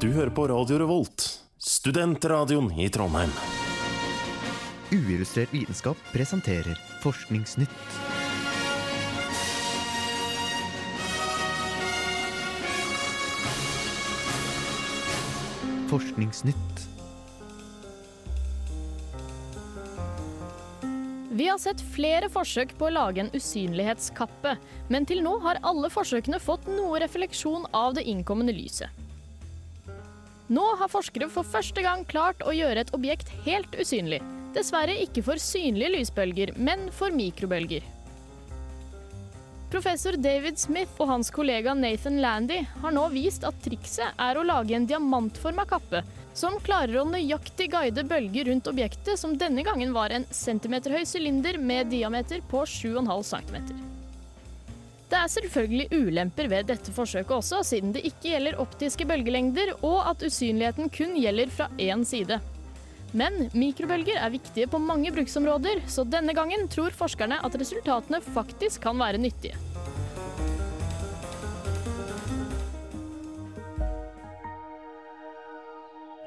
Du 0.00 0.08
hører 0.12 0.30
på 0.34 0.46
Radio 0.50 0.78
Revolt, 0.82 1.24
studentradioen 1.58 2.72
i 2.80 2.88
Trondheim. 2.92 3.30
Uillustrert 4.94 5.50
vitenskap 5.54 5.96
presenterer 6.12 6.78
Forskningsnytt. 7.02 7.70
Forskningsnytt. 15.88 16.84
Vi 21.30 21.48
har 21.48 21.58
sett 21.58 21.80
flere 21.80 22.28
forsøk 22.30 22.76
på 22.78 22.86
å 22.86 22.92
lage 22.94 23.24
en 23.24 23.32
usynlighetskappe, 23.34 24.54
men 24.94 25.08
til 25.10 25.24
nå 25.26 25.40
har 25.42 25.58
alle 25.66 25.90
forsøkene 25.90 26.38
fått 26.38 26.70
noe 26.70 27.02
refleksjon 27.02 27.66
av 27.74 27.98
det 27.98 28.06
innkommende 28.14 28.54
lyset. 28.54 28.94
Nå 30.54 30.68
har 30.78 30.92
forskere 30.92 31.26
for 31.34 31.42
første 31.42 31.82
gang 31.82 32.06
klart 32.06 32.46
å 32.46 32.54
gjøre 32.54 32.86
et 32.86 32.94
objekt 32.94 33.34
helt 33.42 33.74
usynlig. 33.74 34.22
Dessverre 34.54 34.94
ikke 35.02 35.24
for 35.26 35.40
synlige 35.42 35.96
lysbølger, 35.96 36.54
men 36.56 36.86
for 36.94 37.14
mikrobølger. 37.14 37.82
Professor 39.74 40.14
David 40.14 40.60
Smith 40.62 41.00
og 41.02 41.08
hans 41.10 41.32
kollega 41.34 41.72
Nathan 41.74 42.20
Landy 42.22 42.60
har 42.82 42.92
nå 42.94 43.08
vist 43.10 43.42
at 43.48 43.56
trikset 43.64 44.20
er 44.22 44.38
å 44.38 44.44
lage 44.46 44.76
en 44.76 44.86
diamantforma 44.86 45.64
kappe 45.66 46.04
som 46.34 46.60
klarer 46.62 47.00
å 47.00 47.08
nøyaktig 47.08 47.66
guide 47.72 48.04
bølger 48.06 48.50
rundt 48.50 48.70
objektet, 48.70 49.18
som 49.18 49.34
denne 49.38 49.64
gangen 49.66 49.90
var 49.94 50.14
en 50.14 50.26
centimeterhøy 50.30 51.02
sylinder 51.06 51.58
med 51.58 51.90
diameter 51.90 52.42
på 52.50 52.62
7,5 52.62 53.26
cm. 53.32 53.58
Det 55.10 55.18
er 55.20 55.30
selvfølgelig 55.30 56.00
ulemper 56.06 56.48
ved 56.50 56.70
dette 56.70 56.94
forsøket 56.94 57.36
også, 57.36 57.62
siden 57.66 57.94
det 57.94 58.06
ikke 58.06 58.32
gjelder 58.32 58.62
optiske 58.62 59.06
bølgelengder, 59.06 59.76
og 59.82 60.00
at 60.10 60.22
usynligheten 60.26 60.90
kun 60.94 61.14
gjelder 61.18 61.50
fra 61.54 61.70
én 61.78 62.06
side. 62.06 62.40
Men 63.14 63.46
mikrobølger 63.54 64.18
er 64.18 64.32
viktige 64.34 64.66
på 64.66 64.80
mange 64.82 65.12
bruksområder, 65.14 65.84
så 65.86 66.02
denne 66.02 66.34
gangen 66.34 66.66
tror 66.70 66.94
forskerne 66.98 67.38
at 67.46 67.54
resultatene 67.60 68.18
faktisk 68.34 68.82
kan 68.82 68.98
være 68.98 69.20
nyttige. 69.22 69.54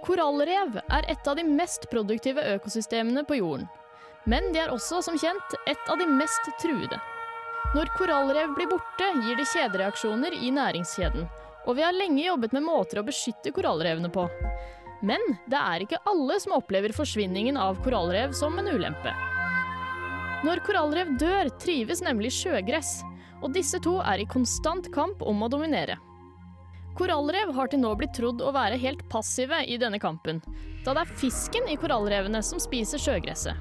Korallrev 0.08 0.77
er 0.79 1.10
et 1.12 1.27
av 1.27 1.36
de 1.36 1.44
mest 1.44 1.89
produktive 1.91 2.46
økosystemene 2.56 3.25
på 3.27 3.41
jorden. 3.41 3.67
Men 4.24 4.53
de 4.53 4.62
er 4.63 4.72
også, 4.72 5.01
som 5.03 5.20
kjent, 5.20 5.58
et 5.67 5.91
av 5.91 6.00
de 6.00 6.08
mest 6.08 6.48
truede. 6.62 7.00
Når 7.75 7.91
korallrev 8.00 8.56
blir 8.56 8.72
borte, 8.72 9.12
gir 9.25 9.36
det 9.36 9.50
kjedereaksjoner 9.51 10.39
i 10.39 10.53
næringskjeden. 10.56 11.27
Og 11.67 11.75
vi 11.75 11.84
har 11.84 11.96
lenge 11.96 12.24
jobbet 12.24 12.56
med 12.56 12.63
måter 12.63 13.01
å 13.01 13.08
beskytte 13.08 13.51
korallrevene 13.51 14.08
på. 14.13 14.24
Men 15.06 15.22
det 15.46 15.60
er 15.60 15.84
ikke 15.84 16.01
alle 16.10 16.39
som 16.42 16.56
opplever 16.58 16.94
forsvinningen 16.96 17.58
av 17.62 17.77
korallrev 17.86 18.34
som 18.38 18.58
en 18.58 18.70
ulempe. 18.72 19.13
Når 20.46 20.62
korallrev 20.66 21.13
dør, 21.22 21.50
trives 21.62 22.01
nemlig 22.06 22.32
sjøgress, 22.34 23.00
og 23.42 23.54
disse 23.54 23.80
to 23.84 23.98
er 24.01 24.22
i 24.22 24.30
konstant 24.30 24.89
kamp 24.94 25.22
om 25.22 25.44
å 25.46 25.50
dominere. 25.54 25.98
Korallrev 26.98 27.51
har 27.54 27.70
til 27.70 27.84
nå 27.84 27.92
blitt 27.98 28.16
trodd 28.18 28.42
å 28.42 28.54
være 28.56 28.80
helt 28.82 29.04
passive 29.12 29.60
i 29.70 29.77
denne 29.77 30.00
kampen, 30.01 30.42
da 30.86 30.96
det 30.98 31.04
er 31.04 31.18
fisken 31.22 31.70
i 31.70 31.77
korallrevene 31.77 32.42
som 32.46 32.62
spiser 32.62 33.01
sjøgresset. 33.01 33.58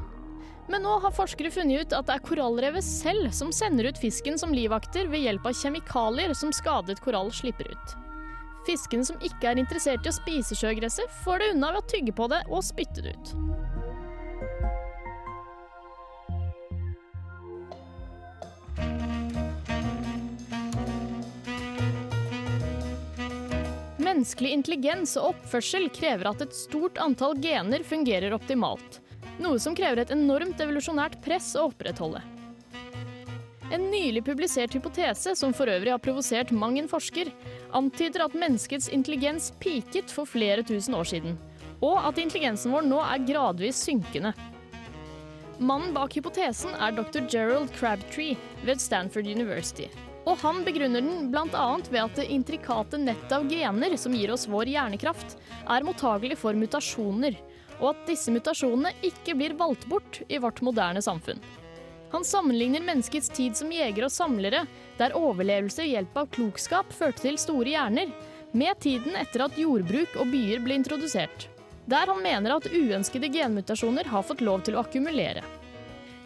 Men 0.72 0.82
nå 0.82 0.96
har 1.04 1.14
forskere 1.14 1.52
funnet 1.54 1.84
ut 1.84 1.94
at 1.94 2.08
det 2.08 2.16
er 2.16 2.24
korallrevet 2.26 2.84
selv 2.84 3.28
som 3.36 3.52
sender 3.54 3.90
ut 3.90 4.00
fisken 4.00 4.40
som 4.40 4.54
livvakter 4.56 5.06
ved 5.12 5.22
hjelp 5.22 5.46
av 5.46 5.60
kjemikalier 5.60 6.34
som 6.34 6.50
skadet 6.54 6.98
korall 7.04 7.30
slipper 7.34 7.70
ut. 7.70 7.94
Fiskene 8.66 9.06
som 9.06 9.20
ikke 9.22 9.46
er 9.52 9.60
interessert 9.62 10.06
i 10.06 10.10
å 10.10 10.16
spise 10.16 10.56
sjøgresset, 10.58 11.10
får 11.22 11.38
det 11.38 11.52
unna 11.54 11.70
ved 11.76 11.84
å 11.84 11.88
tygge 11.92 12.14
på 12.16 12.26
det 12.32 12.42
og 12.50 12.64
spytte 12.66 13.04
det 13.04 13.14
ut. 13.14 13.34
Menneskelig 24.02 24.50
intelligens 24.54 25.14
og 25.20 25.34
oppførsel 25.34 25.90
krever 25.94 26.30
at 26.30 26.42
et 26.42 26.54
stort 26.56 26.98
antall 27.02 27.36
gener 27.42 27.86
fungerer 27.86 28.34
optimalt, 28.34 29.00
noe 29.42 29.60
som 29.62 29.76
krever 29.78 30.02
et 30.02 30.14
enormt 30.14 30.62
evolusjonært 30.62 31.20
press 31.22 31.52
å 31.58 31.68
opprettholde. 31.70 32.22
En 33.74 33.88
nylig 33.90 34.22
publisert 34.24 34.74
hypotese, 34.76 35.32
som 35.34 35.50
for 35.54 35.66
øvrig 35.66 35.90
har 35.90 36.02
provosert 36.02 36.52
mang 36.54 36.76
en 36.78 36.86
forsker, 36.90 37.32
antyder 37.74 38.22
at 38.22 38.36
menneskets 38.38 38.86
intelligens 38.94 39.50
peaket 39.58 40.12
for 40.14 40.28
flere 40.28 40.62
tusen 40.62 40.94
år 40.94 41.08
siden, 41.10 41.34
og 41.82 41.98
at 42.06 42.20
intelligensen 42.22 42.70
vår 42.70 42.86
nå 42.86 43.00
er 43.02 43.24
gradvis 43.26 43.80
synkende. 43.88 44.30
Mannen 45.58 45.96
bak 45.96 46.14
hypotesen 46.14 46.76
er 46.78 46.94
dr. 46.94 47.24
Gerald 47.32 47.74
Crabtree 47.74 48.36
ved 48.62 48.78
Stanford 48.78 49.26
University. 49.26 49.90
Og 50.26 50.38
han 50.42 50.62
begrunner 50.66 51.02
den 51.02 51.30
bl.a. 51.32 51.66
ved 51.90 52.00
at 52.02 52.16
det 52.20 52.30
intrikate 52.34 52.98
nettet 53.02 53.34
av 53.34 53.50
gener 53.50 53.98
som 53.98 54.14
gir 54.14 54.34
oss 54.34 54.46
vår 54.50 54.70
hjernekraft, 54.76 55.38
er 55.66 55.86
mottagelig 55.86 56.38
for 56.38 56.54
mutasjoner, 56.54 57.38
og 57.80 57.94
at 57.96 58.08
disse 58.10 58.30
mutasjonene 58.30 58.94
ikke 59.06 59.34
blir 59.38 59.58
valgt 59.58 59.88
bort 59.90 60.22
i 60.28 60.38
vårt 60.42 60.62
moderne 60.66 61.02
samfunn. 61.02 61.42
Han 62.12 62.24
sammenligner 62.24 62.84
menneskets 62.86 63.28
tid 63.34 63.56
som 63.58 63.72
jegere 63.72 64.08
og 64.08 64.14
samlere, 64.14 64.64
der 64.98 65.16
overlevelse 65.18 65.82
ved 65.82 65.92
hjelp 65.92 66.16
av 66.22 66.30
klokskap 66.36 66.94
førte 66.94 67.26
til 67.26 67.38
store 67.40 67.74
hjerner, 67.74 68.14
med 68.56 68.78
tiden 68.80 69.18
etter 69.18 69.44
at 69.46 69.58
jordbruk 69.58 70.14
og 70.16 70.30
byer 70.32 70.62
ble 70.64 70.78
introdusert, 70.78 71.48
der 71.90 72.08
han 72.08 72.22
mener 72.22 72.56
at 72.56 72.70
uønskede 72.70 73.28
genmutasjoner 73.34 74.08
har 74.08 74.24
fått 74.24 74.44
lov 74.44 74.62
til 74.64 74.78
å 74.78 74.84
akkumulere. 74.86 75.44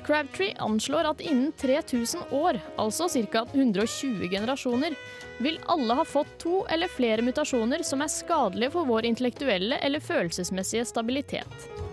Crabtree 0.07 0.55
anslår 0.59 1.11
at 1.11 1.21
innen 1.21 1.53
3000 1.61 2.33
år, 2.33 2.61
altså 2.81 3.09
ca. 3.33 3.45
120 3.53 4.29
generasjoner, 4.33 4.97
vil 5.39 5.61
alle 5.69 5.97
ha 5.99 6.07
fått 6.09 6.39
to 6.41 6.65
eller 6.73 6.89
flere 6.89 7.25
mutasjoner 7.25 7.85
som 7.85 8.01
er 8.05 8.13
skadelige 8.13 8.73
for 8.77 8.89
vår 8.89 9.11
intellektuelle 9.13 9.81
eller 9.85 10.01
følelsesmessige 10.01 10.89
stabilitet. 10.89 11.90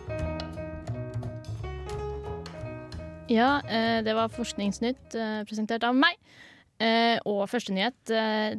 Ja, 3.27 3.62
eh, 3.67 4.03
det 4.03 4.13
var 4.15 4.31
Forskningsnytt 4.31 5.15
eh, 5.19 5.41
presentert 5.48 5.84
av 5.84 5.96
meg. 5.98 6.15
Eh, 6.79 7.17
og 7.27 7.41
første 7.51 7.74
nyhet, 7.75 7.98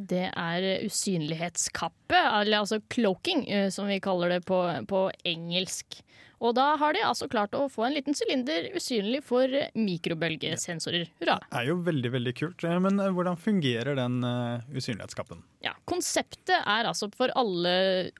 det 0.05 0.27
er 0.27 0.67
usynlighetskappe, 0.85 2.19
eller 2.19 2.59
altså 2.59 2.77
cloaking, 2.91 3.47
som 3.73 3.89
vi 3.89 3.97
kaller 4.03 4.35
det 4.35 4.43
på, 4.45 4.59
på 4.91 5.07
engelsk. 5.25 6.03
Og 6.39 6.53
da 6.55 6.67
har 6.79 6.93
de 6.95 7.01
altså 7.03 7.27
klart 7.31 7.57
å 7.57 7.65
få 7.71 7.87
en 7.87 7.97
liten 7.97 8.15
sylinder 8.15 8.69
usynlig 8.75 9.23
for 9.25 9.49
mikrobølgesensorer. 9.75 11.09
Hurra. 11.19 11.39
Det 11.49 11.63
er 11.63 11.67
jo 11.71 11.79
veldig 11.89 12.13
veldig 12.13 12.35
kult. 12.37 12.63
Men 12.85 13.01
hvordan 13.17 13.41
fungerer 13.41 13.97
den 13.99 14.21
usynlighetskappen? 14.69 15.41
Ja, 15.65 15.73
Konseptet 15.89 16.55
er 16.61 16.87
altså 16.87 17.09
for 17.11 17.33
alle, 17.39 17.75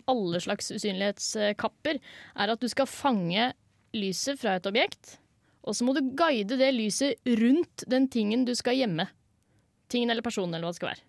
alle 0.09 0.43
slags 0.43 0.73
usynlighetskapper 0.73 2.01
er 2.01 2.57
at 2.57 2.59
du 2.59 2.67
skal 2.71 2.89
fange 2.91 3.51
lyset 3.95 4.41
fra 4.41 4.57
et 4.59 4.67
objekt, 4.69 5.19
og 5.63 5.75
så 5.75 5.85
må 5.85 5.93
du 5.97 6.01
guide 6.17 6.57
det 6.59 6.71
lyset 6.73 7.19
rundt 7.39 7.83
den 7.91 8.07
tingen 8.11 8.45
du 8.47 8.53
skal 8.55 8.77
gjemme. 8.79 9.05
Tingen 9.91 10.09
eller 10.13 10.23
personen 10.25 10.53
eller 10.55 10.67
hva 10.69 10.73
det 10.73 10.79
skal 10.79 10.91
være. 10.93 11.05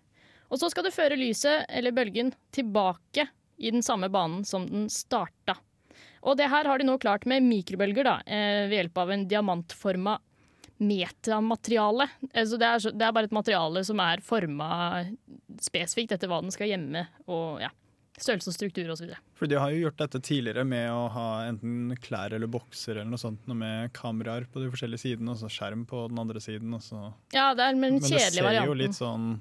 Og 0.51 0.59
så 0.59 0.69
skal 0.73 0.83
du 0.83 0.91
føre 0.91 1.15
lyset 1.19 1.65
eller 1.69 1.93
bølgen 1.95 2.33
tilbake 2.53 3.27
i 3.61 3.71
den 3.71 3.81
samme 3.85 4.09
banen 4.11 4.43
som 4.45 4.65
den 4.67 4.89
starta. 4.91 5.55
Og 6.21 6.35
det 6.37 6.49
her 6.51 6.67
har 6.67 6.77
de 6.81 6.85
nå 6.85 6.97
klart 7.01 7.23
med 7.29 7.41
mikrobølger 7.47 8.03
da, 8.05 8.17
eh, 8.27 8.67
ved 8.67 8.75
hjelp 8.81 8.97
av 9.01 9.11
en 9.15 9.23
diamantforma 9.31 10.17
metamateriale. 10.81 12.07
Altså 12.33 12.57
det, 12.59 12.67
er, 12.67 12.79
så- 12.83 12.91
det 12.97 13.05
er 13.07 13.11
bare 13.15 13.29
et 13.29 13.35
materiale 13.37 13.83
som 13.85 13.99
er 14.03 14.21
forma 14.25 15.05
spesifikt 15.61 16.11
etter 16.15 16.27
hva 16.29 16.41
den 16.41 16.51
skal 16.53 16.67
gjemme, 16.71 17.05
og 17.29 17.61
ja, 17.61 17.69
størrelse 18.25 18.51
og 18.51 18.55
struktur 18.55 18.89
osv. 18.93 19.13
For 19.37 19.49
de 19.49 19.57
har 19.59 19.73
jo 19.73 19.85
gjort 19.85 19.99
dette 20.01 20.21
tidligere 20.23 20.65
med 20.67 20.87
å 20.93 21.05
ha 21.13 21.27
enten 21.47 21.95
klær 22.01 22.35
eller 22.37 22.49
bokser 22.51 22.99
eller 22.99 23.11
noe 23.11 23.21
sånt, 23.21 23.43
noe 23.49 23.59
med 23.59 23.93
kameraer 23.97 24.47
på 24.51 24.63
de 24.63 24.69
forskjellige 24.73 25.05
sidene, 25.05 25.33
og 25.33 25.41
så 25.41 25.49
skjerm 25.51 25.85
på 25.89 26.05
den 26.11 26.21
andre 26.21 26.43
siden. 26.43 26.73
Og 26.77 26.83
så. 26.85 27.09
Ja, 27.35 27.51
det 27.57 27.65
er 27.65 27.73
den 27.73 27.81
Men 27.83 27.99
det 27.99 28.11
ser 28.11 28.27
ser 28.27 28.39
jo 28.39 28.47
varianten. 28.49 28.83
litt 28.83 28.97
sånn 28.97 29.31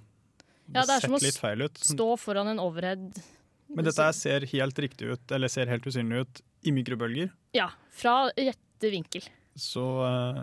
Ja, 0.70 0.86
det 0.86 0.96
er 0.96 1.06
som 1.06 1.18
å. 1.18 1.84
Stå 1.90 2.08
foran 2.20 2.52
en 2.52 2.62
overhead. 2.62 3.22
Men 3.70 3.86
dette 3.86 4.02
her 4.02 4.16
ser 4.16 4.46
helt 4.50 4.78
riktig 4.82 5.12
ut, 5.12 5.32
eller 5.32 5.50
ser 5.52 5.70
helt 5.70 5.86
usynlig 5.86 6.24
ut, 6.24 6.42
i 6.66 6.74
mikrobølger. 6.74 7.30
Ja, 7.56 7.70
fra 7.94 8.28
rette 8.34 8.90
vinkel. 8.92 9.24
Så 9.54 9.84
uh, 10.02 10.42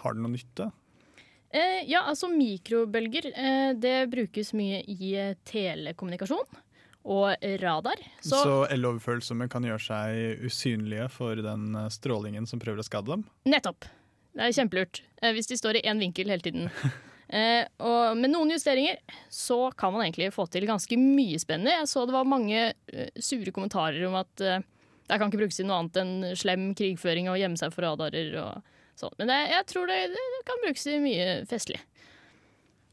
har 0.00 0.16
det 0.16 0.22
noe 0.24 0.32
nytte? 0.32 0.70
Eh, 1.56 1.82
ja, 1.88 2.02
altså 2.10 2.28
mikrobølger, 2.28 3.28
eh, 3.32 3.72
det 3.78 4.10
brukes 4.12 4.52
mye 4.56 4.82
i 4.82 5.12
telekommunikasjon 5.46 6.64
og 7.06 7.46
radar. 7.62 8.00
Så, 8.20 8.42
Så, 8.42 8.54
eloverfølsomme 8.74 9.48
kan 9.52 9.64
gjøre 9.66 9.82
seg 9.82 10.44
usynlige 10.46 11.08
for 11.14 11.38
den 11.38 11.74
eh, 11.78 11.90
strålingen 11.94 12.48
som 12.50 12.62
prøver 12.62 12.82
å 12.82 12.86
skade 12.86 13.14
dem? 13.14 13.26
nettopp. 13.46 13.86
Det 14.36 14.44
er 14.44 14.56
kjempelurt. 14.58 15.00
Eh, 15.22 15.32
hvis 15.32 15.48
de 15.48 15.56
står 15.56 15.78
i 15.78 15.86
én 15.88 16.02
vinkel 16.02 16.32
hele 16.32 16.44
tiden. 16.44 16.70
Eh, 17.26 17.64
og 17.82 18.12
med 18.14 18.30
noen 18.30 18.52
justeringer 18.54 19.00
så 19.34 19.72
kan 19.74 19.90
man 19.90 20.04
egentlig 20.04 20.28
få 20.30 20.44
til 20.46 20.62
ganske 20.62 20.94
mye 20.94 21.40
spennende. 21.42 21.72
Jeg 21.74 21.88
så 21.90 22.04
det 22.06 22.14
var 22.14 22.28
mange 22.30 22.68
sure 23.18 23.50
kommentarer 23.50 23.98
om 24.06 24.14
at 24.14 24.30
det 24.38 25.18
kan 25.18 25.26
ikke 25.26 25.40
brukes 25.40 25.58
til 25.58 25.66
noe 25.66 25.80
annet 25.82 25.98
enn 26.04 26.36
slem 26.38 26.68
krigføring 26.78 27.26
og 27.26 27.40
gjemme 27.40 27.58
seg 27.58 27.74
for 27.74 27.82
radarer 27.82 28.30
og 28.44 28.70
sånn. 28.94 29.18
Men 29.18 29.32
det, 29.32 29.40
jeg 29.56 29.66
tror 29.72 29.90
det, 29.90 29.98
det 30.14 30.22
kan 30.46 30.62
brukes 30.62 30.86
til 30.86 31.02
mye 31.02 31.26
festlig. 31.50 31.82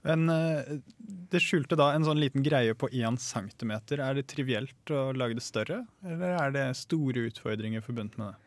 Men 0.03 0.27
eh, 0.29 0.79
det 1.31 1.41
skjulte 1.41 1.77
da 1.79 1.91
en 1.95 2.05
sånn 2.05 2.19
liten 2.19 2.43
greie 2.45 2.75
på 2.75 2.89
1 2.91 3.19
centimeter. 3.23 4.01
Er 4.03 4.17
det 4.17 4.27
trivielt 4.31 4.91
å 4.91 5.11
lage 5.15 5.37
det 5.37 5.45
større, 5.45 5.83
eller 6.05 6.35
er 6.37 6.55
det 6.55 6.65
store 6.79 7.29
utfordringer 7.29 7.83
forbundet 7.85 8.19
med 8.19 8.33
det? 8.33 8.39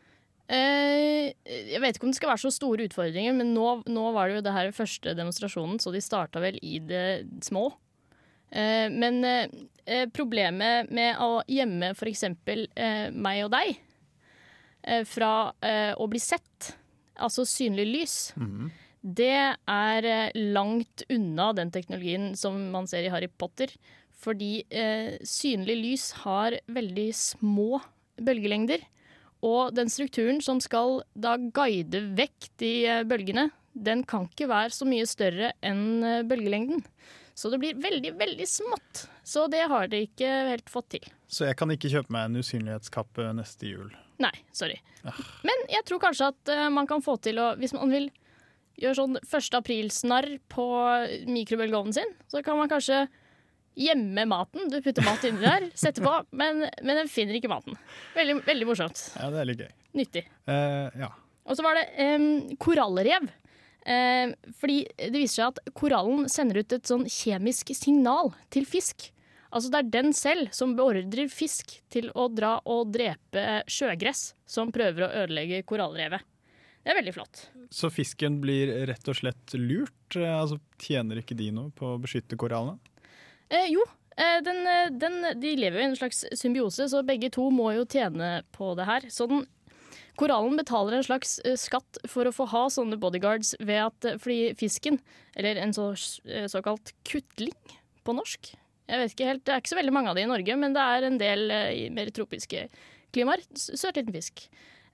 Eh, 0.47 1.33
jeg 1.73 1.81
vet 1.83 1.97
ikke 1.97 2.07
om 2.07 2.13
det 2.13 2.19
skal 2.21 2.31
være 2.31 2.43
så 2.45 2.53
store 2.55 2.85
utfordringer, 2.87 3.35
men 3.35 3.51
nå, 3.55 3.65
nå 3.89 4.05
var 4.15 4.29
det 4.29 4.37
jo 4.37 4.45
det 4.45 4.55
her 4.55 4.71
første 4.75 5.15
demonstrasjonen, 5.17 5.81
så 5.83 5.91
de 5.91 6.03
starta 6.03 6.39
vel 6.43 6.59
i 6.63 6.77
det 6.79 7.07
små. 7.43 7.67
Eh, 8.53 8.87
men 8.93 9.19
eh, 9.27 10.05
problemet 10.15 10.93
med 10.93 11.19
å 11.19 11.41
gjemme 11.51 11.91
f.eks. 11.97 12.23
Eh, 12.47 13.09
meg 13.11 13.43
og 13.43 13.51
deg 13.57 13.73
eh, 14.83 15.03
fra 15.09 15.33
eh, 15.59 15.91
å 15.97 16.07
bli 16.07 16.21
sett, 16.21 16.75
altså 17.17 17.43
synlig 17.49 17.89
lys, 17.89 18.17
det 19.01 19.57
er 19.69 20.09
eh, 20.09 20.41
langt 20.55 21.03
unna 21.13 21.51
den 21.55 21.71
teknologien 21.71 22.33
som 22.39 22.57
man 22.73 22.89
ser 22.89 23.05
i 23.05 23.13
Harry 23.13 23.29
Potter. 23.29 23.71
Fordi 24.17 24.63
eh, 24.73 25.17
synlig 25.25 25.77
lys 25.77 26.05
har 26.23 26.57
veldig 26.73 27.09
små 27.15 27.81
bølgelengder. 28.17 28.81
Og 29.45 29.75
den 29.77 29.91
strukturen 29.93 30.41
som 30.41 30.61
skal 30.63 31.03
da 31.13 31.35
guide 31.37 32.01
vekk 32.17 32.49
de 32.61 32.73
eh, 32.89 33.03
bølgene, 33.07 33.51
den 33.77 34.01
kan 34.09 34.25
ikke 34.25 34.49
være 34.49 34.73
så 34.73 34.87
mye 34.89 35.05
større 35.09 35.53
enn 35.61 36.01
eh, 36.01 36.23
bølgelengden. 36.25 36.81
Så 37.37 37.51
det 37.53 37.61
blir 37.61 37.77
veldig, 37.77 38.15
veldig 38.17 38.49
smått. 38.49 39.05
Så 39.21 39.45
det 39.53 39.67
har 39.69 39.91
de 39.91 40.01
ikke 40.07 40.31
helt 40.49 40.71
fått 40.73 40.89
til. 40.95 41.09
Så 41.29 41.45
jeg 41.45 41.57
kan 41.59 41.69
ikke 41.69 41.91
kjøpe 41.93 42.09
meg 42.15 42.31
en 42.31 42.41
usynlighetskappe 42.41 43.29
neste 43.37 43.69
jul. 43.69 43.91
Nei, 44.17 44.33
sorry. 44.49 44.79
Men 45.45 45.67
jeg 45.69 45.85
tror 45.85 46.01
kanskje 46.01 46.31
at 46.31 46.51
man 46.73 46.89
kan 46.89 47.03
få 47.05 47.19
til 47.21 47.37
å 47.37 47.51
Hvis 47.59 47.75
man 47.77 47.93
vil 47.93 48.07
gjøre 48.77 48.97
sånn 48.99 49.17
1. 49.21 49.55
april-snarr 49.59 50.29
på 50.51 50.67
mikrobølgeovnen 51.29 51.95
sin, 51.97 52.13
så 52.31 52.43
kan 52.45 52.59
man 52.59 52.69
kanskje 52.71 53.05
gjemme 53.77 54.25
maten. 54.29 54.69
Du 54.71 54.79
putter 54.81 55.05
mat 55.05 55.25
inni 55.27 55.43
der, 55.43 55.69
setter 55.83 56.05
på, 56.05 56.13
men, 56.37 56.65
men 56.81 57.01
den 57.03 57.11
finner 57.11 57.37
ikke 57.37 57.51
maten. 57.51 57.77
Veldig, 58.17 58.39
veldig 58.47 58.69
morsomt. 58.69 59.03
Ja, 59.17 59.31
det 59.33 59.41
er 59.41 59.51
litt 59.51 59.65
gøy. 59.65 59.73
Nyttig. 59.97 60.23
Uh, 60.49 60.87
ja. 60.97 61.11
Og 61.47 61.57
så 61.57 61.65
var 61.65 61.77
det 61.79 62.15
um, 62.17 62.31
korallrev. 62.61 63.29
Uh, 63.87 64.33
fordi 64.59 64.81
det 64.99 65.15
viser 65.15 65.41
seg 65.41 65.53
at 65.53 65.75
korallen 65.77 66.25
sender 66.31 66.61
ut 66.61 66.75
et 66.75 66.89
sånn 66.89 67.05
kjemisk 67.11 67.71
signal 67.77 68.33
til 68.53 68.67
fisk. 68.67 69.11
Altså 69.47 69.71
det 69.71 69.79
er 69.79 69.91
den 69.93 70.11
selv 70.15 70.49
som 70.55 70.75
beordrer 70.75 71.29
fisk 71.31 71.77
til 71.93 72.09
å 72.19 72.27
dra 72.27 72.57
og 72.67 72.91
drepe 72.91 73.61
sjøgress 73.71 74.33
som 74.49 74.73
prøver 74.75 75.05
å 75.05 75.13
ødelegge 75.23 75.63
korallrevet. 75.69 76.25
Det 76.87 76.93
er 76.93 77.01
veldig 77.01 77.13
flott. 77.17 77.39
Så 77.75 77.89
fisken 77.91 78.37
blir 78.39 78.69
rett 78.87 79.09
og 79.11 79.17
slett 79.19 79.53
lurt? 79.59 80.15
Eh, 80.15 80.23
Altså, 80.37 80.55
tjener 80.79 81.19
ikke 81.19 81.35
de 81.35 81.49
noe 81.51 81.73
på 81.75 81.89
å 81.97 81.99
beskytte 81.99 82.37
korallene? 82.39 82.77
Eh, 83.51 83.65
jo, 83.73 83.83
eh, 84.15 84.37
den, 84.45 84.61
eh, 84.71 84.87
den, 84.95 85.17
de 85.41 85.51
lever 85.59 85.81
jo 85.81 85.83
i 85.83 85.89
en 85.89 85.97
slags 85.99 86.23
symbiose, 86.39 86.87
så 86.87 87.01
begge 87.03 87.27
to 87.35 87.49
må 87.51 87.73
jo 87.75 87.83
tjene 87.83 88.37
på 88.55 88.69
det 88.79 88.85
her. 88.87 89.01
Så 89.11 89.27
den, 89.27 89.43
korallen 90.15 90.55
betaler 90.55 90.95
en 91.01 91.03
slags 91.03 91.35
skatt 91.59 91.99
for 92.07 92.23
å 92.25 92.31
få 92.33 92.47
ha 92.53 92.63
sånne 92.71 92.95
bodyguards 93.03 93.51
ved 93.59 93.83
at 93.89 94.07
Fordi 94.23 94.55
fisken, 94.57 95.01
eller 95.35 95.59
en 95.61 95.75
så, 95.75 95.91
såkalt 96.49 96.93
kutling 97.05 97.51
på 98.07 98.15
norsk 98.15 98.53
Jeg 98.87 98.97
vet 99.03 99.11
ikke 99.13 99.27
helt, 99.27 99.43
Det 99.45 99.53
er 99.53 99.59
ikke 99.61 99.73
så 99.75 99.81
veldig 99.81 99.93
mange 99.93 100.09
av 100.09 100.15
de 100.15 100.23
i 100.23 100.31
Norge, 100.31 100.55
men 100.57 100.73
det 100.73 100.81
er 100.87 101.03
en 101.11 101.19
del 101.19 101.51
i 101.51 101.89
mer 101.91 102.07
tropiske 102.15 102.69
klimaer. 103.11 103.43
S- 103.53 103.73
Søt 103.75 103.99
liten 103.99 104.15
fisk. 104.15 104.47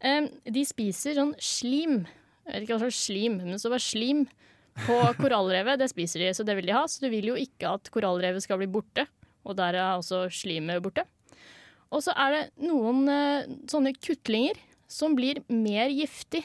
De 0.04 0.64
spiser 0.68 1.16
sånn 1.16 1.34
slim. 1.40 2.04
Jeg 2.44 2.54
vet 2.54 2.66
ikke 2.66 2.76
hva 2.76 2.86
slags 2.86 3.04
slim, 3.08 3.38
men 3.40 3.54
det 3.54 3.62
står 3.64 3.76
bare 3.76 3.86
slim 3.86 4.24
på 4.84 4.98
korallrevet. 5.22 5.80
Det 5.80 5.90
spiser 5.92 6.26
de, 6.26 6.32
så 6.36 6.46
det 6.48 6.58
vil 6.60 6.68
de 6.68 6.76
ha. 6.76 6.84
Så 6.92 7.06
du 7.06 7.10
vil 7.14 7.32
jo 7.32 7.38
ikke 7.40 7.76
at 7.78 7.92
korallrevet 7.94 8.44
skal 8.44 8.60
bli 8.62 8.70
borte, 8.72 9.08
og 9.48 9.58
der 9.60 9.80
er 9.80 9.96
også 9.96 10.26
slimet 10.34 10.84
borte. 10.84 11.06
Og 11.94 12.02
så 12.04 12.16
er 12.18 12.36
det 12.36 12.68
noen 12.68 13.06
eh, 13.12 13.50
sånne 13.70 13.94
kutlinger 14.00 14.58
som 14.90 15.16
blir 15.18 15.44
mer 15.50 15.92
giftig 15.94 16.42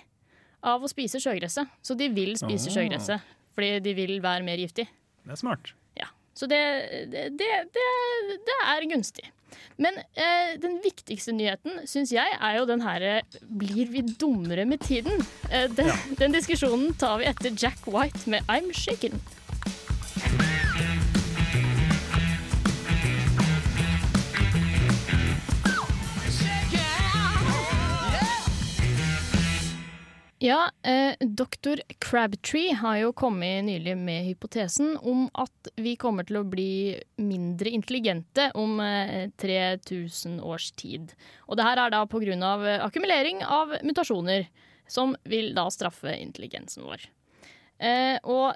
av 0.65 0.83
å 0.83 0.91
spise 0.91 1.21
sjøgresset. 1.23 1.69
Så 1.83 1.97
de 1.99 2.11
vil 2.13 2.37
spise 2.41 2.71
oh. 2.71 2.79
sjøgresset 2.79 3.35
fordi 3.59 3.81
de 3.83 3.93
vil 3.97 4.21
være 4.23 4.45
mer 4.47 4.61
giftig. 4.63 4.85
Det 5.27 5.35
er 5.35 5.41
smart. 5.41 5.73
Ja. 5.99 6.07
Så 6.37 6.47
det, 6.47 6.61
det, 7.11 7.25
det, 7.41 7.49
det, 7.75 7.87
det 8.47 8.59
er 8.71 8.87
gunstig. 8.93 9.25
Men 9.79 9.99
eh, 10.19 10.55
den 10.61 10.79
viktigste 10.85 11.35
nyheten 11.37 11.83
syns 11.89 12.13
jeg 12.15 12.39
er 12.39 12.59
jo 12.59 12.67
den 12.69 12.83
herre 12.85 13.21
Blir 13.43 13.91
vi 13.93 14.03
dummere 14.03 14.67
med 14.69 14.83
tiden? 14.85 15.23
Eh, 15.51 15.69
den, 15.71 15.93
den 16.19 16.35
diskusjonen 16.37 16.95
tar 16.99 17.21
vi 17.23 17.29
etter 17.31 17.55
Jack 17.55 17.87
White 17.87 18.27
med 18.31 18.47
I'm 18.51 18.73
Shaken. 18.75 19.19
Ja, 30.41 30.71
eh, 30.83 31.15
doktor 31.21 31.81
Crabtree 31.99 32.75
har 32.75 32.97
jo 32.97 33.13
kommet 33.13 33.65
nylig 33.65 33.97
med 33.99 34.23
hypotesen 34.29 34.93
om 35.03 35.25
at 35.35 35.71
vi 35.75 35.97
kommer 35.99 36.29
til 36.29 36.39
å 36.39 36.47
bli 36.47 36.95
mindre 37.19 37.73
intelligente 37.75 38.47
om 38.55 38.79
eh, 38.79 39.33
3000 39.43 40.39
års 40.39 40.71
tid. 40.79 41.17
Og 41.51 41.59
det 41.59 41.67
her 41.67 41.83
er 41.83 41.91
da 41.91 42.05
av 42.07 42.67
eh, 42.67 42.85
akkumulering 42.87 43.43
av 43.43 43.75
mutasjoner, 43.83 44.47
som 44.87 45.17
vil 45.27 45.57
da 45.59 45.67
straffe 45.75 46.15
intelligensen 46.15 46.87
vår. 46.87 47.11
Eh, 47.79 48.23
og 48.23 48.55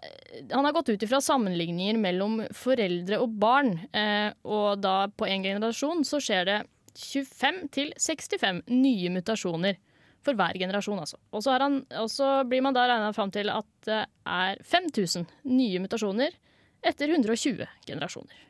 han 0.55 0.65
har 0.65 0.79
gått 0.79 0.95
ut 0.95 1.03
ifra 1.03 1.19
sammenligninger 1.21 1.99
mellom 1.99 2.45
foreldre 2.55 3.19
og 3.19 3.39
barn, 3.43 3.75
eh, 3.91 4.31
og 4.47 4.79
da 4.87 5.09
på 5.11 5.27
en 5.27 5.51
generasjon 5.51 6.07
så 6.07 6.23
skjer 6.23 6.47
det 6.47 6.65
25 6.95 7.65
til 7.75 7.97
65 7.99 8.69
nye 8.71 9.19
mutasjoner. 9.19 9.83
For 10.23 10.39
hver 10.39 10.55
generasjon, 10.59 11.01
altså. 11.03 11.19
Og 11.35 11.43
så, 11.43 12.29
blir 12.47 12.63
man 12.63 12.77
da 12.77 12.87
regna 12.87 13.11
fram 13.17 13.33
til 13.35 13.51
at 13.51 13.69
det 13.89 14.05
er 14.23 14.61
5000 14.63 15.27
nye 15.51 15.83
mutasjoner 15.83 16.37
etter 16.83 17.11
120 17.11 17.67
generasjoner. 17.87 18.45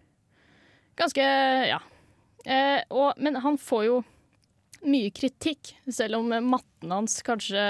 Ganske 1.01 1.25
ja. 1.71 1.79
Eh, 2.45 2.81
og, 2.93 3.17
men 3.23 3.39
han 3.41 3.57
får 3.61 3.87
jo 3.87 3.97
mye 4.83 5.13
kritikk, 5.15 5.75
selv 5.89 6.19
om 6.19 6.33
matten 6.51 6.93
hans 6.93 7.21
kanskje 7.25 7.65